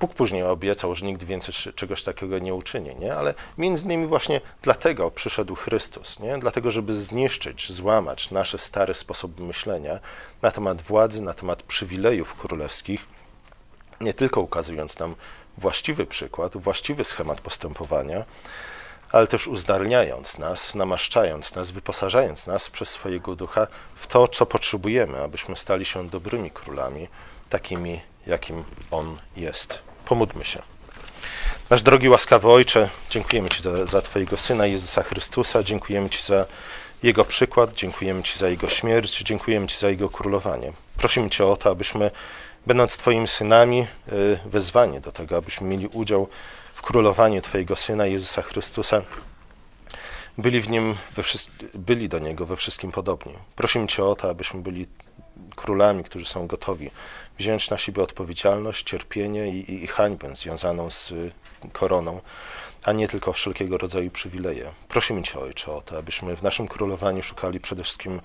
Bóg 0.00 0.14
później 0.14 0.42
obiecał, 0.42 0.94
że 0.94 1.06
nigdy 1.06 1.26
więcej 1.26 1.54
czegoś 1.74 2.02
takiego 2.02 2.38
nie 2.38 2.54
uczyni, 2.54 2.96
nie? 2.96 3.14
ale 3.14 3.34
między 3.58 3.84
innymi 3.84 4.06
właśnie 4.06 4.40
dlatego 4.62 5.10
przyszedł 5.10 5.54
Chrystus, 5.54 6.20
nie? 6.20 6.38
dlatego, 6.38 6.70
żeby 6.70 6.92
zniszczyć, 6.92 7.72
złamać 7.72 8.30
nasze 8.30 8.58
stare 8.58 8.94
sposoby 8.94 9.42
myślenia 9.42 9.98
na 10.42 10.50
temat 10.50 10.82
władzy, 10.82 11.22
na 11.22 11.34
temat 11.34 11.62
przywilejów 11.62 12.34
królewskich, 12.34 13.06
nie 14.00 14.14
tylko 14.14 14.40
ukazując 14.40 14.98
nam 14.98 15.14
właściwy 15.58 16.06
przykład, 16.06 16.56
właściwy 16.56 17.04
schemat 17.04 17.40
postępowania, 17.40 18.24
ale 19.12 19.26
też 19.26 19.46
uzdarniając 19.46 20.38
nas, 20.38 20.74
namaszczając 20.74 21.54
nas, 21.54 21.70
wyposażając 21.70 22.46
nas 22.46 22.70
przez 22.70 22.88
swojego 22.88 23.36
ducha 23.36 23.66
w 23.96 24.06
to, 24.06 24.28
co 24.28 24.46
potrzebujemy, 24.46 25.22
abyśmy 25.22 25.56
stali 25.56 25.84
się 25.84 26.08
dobrymi 26.08 26.50
królami, 26.50 27.08
takimi, 27.50 28.00
jakim 28.26 28.64
On 28.90 29.16
jest. 29.36 29.82
Pomódmy 30.04 30.44
się. 30.44 30.62
Nasz 31.70 31.82
drogi 31.82 32.08
łaskawy 32.08 32.48
Ojcze, 32.48 32.88
dziękujemy 33.10 33.48
Ci 33.48 33.62
za, 33.62 33.86
za 33.86 34.02
Twojego 34.02 34.36
Syna 34.36 34.66
Jezusa 34.66 35.02
Chrystusa, 35.02 35.62
dziękujemy 35.62 36.10
Ci 36.10 36.22
za 36.22 36.46
Jego 37.02 37.24
przykład, 37.24 37.74
dziękujemy 37.74 38.22
Ci 38.22 38.38
za 38.38 38.48
Jego 38.48 38.68
śmierć, 38.68 39.22
dziękujemy 39.22 39.66
Ci 39.66 39.78
za 39.78 39.90
Jego 39.90 40.08
królowanie. 40.08 40.72
Prosimy 40.96 41.30
Cię 41.30 41.46
o 41.46 41.56
to, 41.56 41.70
abyśmy, 41.70 42.10
będąc 42.66 42.96
Twoimi 42.96 43.28
synami, 43.28 43.86
y, 44.12 44.38
wezwani 44.44 45.00
do 45.00 45.12
tego, 45.12 45.36
abyśmy 45.36 45.68
mieli 45.68 45.86
udział 45.86 46.28
w 46.74 46.82
królowaniu 46.82 47.42
Twojego 47.42 47.76
Syna 47.76 48.06
Jezusa 48.06 48.42
Chrystusa, 48.42 49.02
byli 50.38 50.60
w 50.60 50.68
Nim, 50.68 50.94
byli 51.74 52.08
do 52.08 52.18
Niego 52.18 52.46
we 52.46 52.56
wszystkim 52.56 52.92
podobni. 52.92 53.32
Prosimy 53.56 53.86
Cię 53.86 54.04
o 54.04 54.14
to, 54.14 54.30
abyśmy 54.30 54.62
byli 54.62 54.86
królami, 55.56 56.04
którzy 56.04 56.26
są 56.26 56.46
gotowi 56.46 56.90
wziąć 57.38 57.70
na 57.70 57.78
siebie 57.78 58.02
odpowiedzialność, 58.02 58.86
cierpienie 58.86 59.48
i, 59.48 59.70
i, 59.70 59.84
i 59.84 59.86
hańbę 59.86 60.36
związaną 60.36 60.90
z 60.90 61.14
koroną, 61.72 62.20
a 62.84 62.92
nie 62.92 63.08
tylko 63.08 63.32
wszelkiego 63.32 63.78
rodzaju 63.78 64.10
przywileje. 64.10 64.72
Prosimy 64.88 65.22
Cię, 65.22 65.40
Ojcze, 65.40 65.72
o 65.72 65.80
to, 65.80 65.98
abyśmy 65.98 66.36
w 66.36 66.42
naszym 66.42 66.68
królowaniu 66.68 67.22
szukali 67.22 67.60
przede 67.60 67.82
wszystkim 67.82 68.20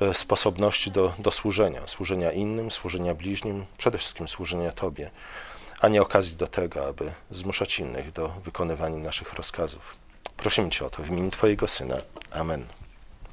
e, 0.00 0.14
sposobności 0.14 0.90
do, 0.90 1.12
do 1.18 1.30
służenia, 1.30 1.86
służenia 1.86 2.32
innym, 2.32 2.70
służenia 2.70 3.14
bliźnim, 3.14 3.66
przede 3.78 3.98
wszystkim 3.98 4.28
służenia 4.28 4.72
Tobie, 4.72 5.10
a 5.80 5.88
nie 5.88 6.02
okazji 6.02 6.36
do 6.36 6.46
tego, 6.46 6.86
aby 6.86 7.12
zmuszać 7.30 7.78
innych 7.78 8.12
do 8.12 8.28
wykonywania 8.28 8.96
naszych 8.96 9.32
rozkazów. 9.32 9.96
Prosimy 10.36 10.70
Cię 10.70 10.84
o 10.86 10.90
to 10.90 11.02
w 11.02 11.08
imieniu 11.08 11.30
Twojego 11.30 11.68
Syna. 11.68 11.96
Amen. 12.30 12.66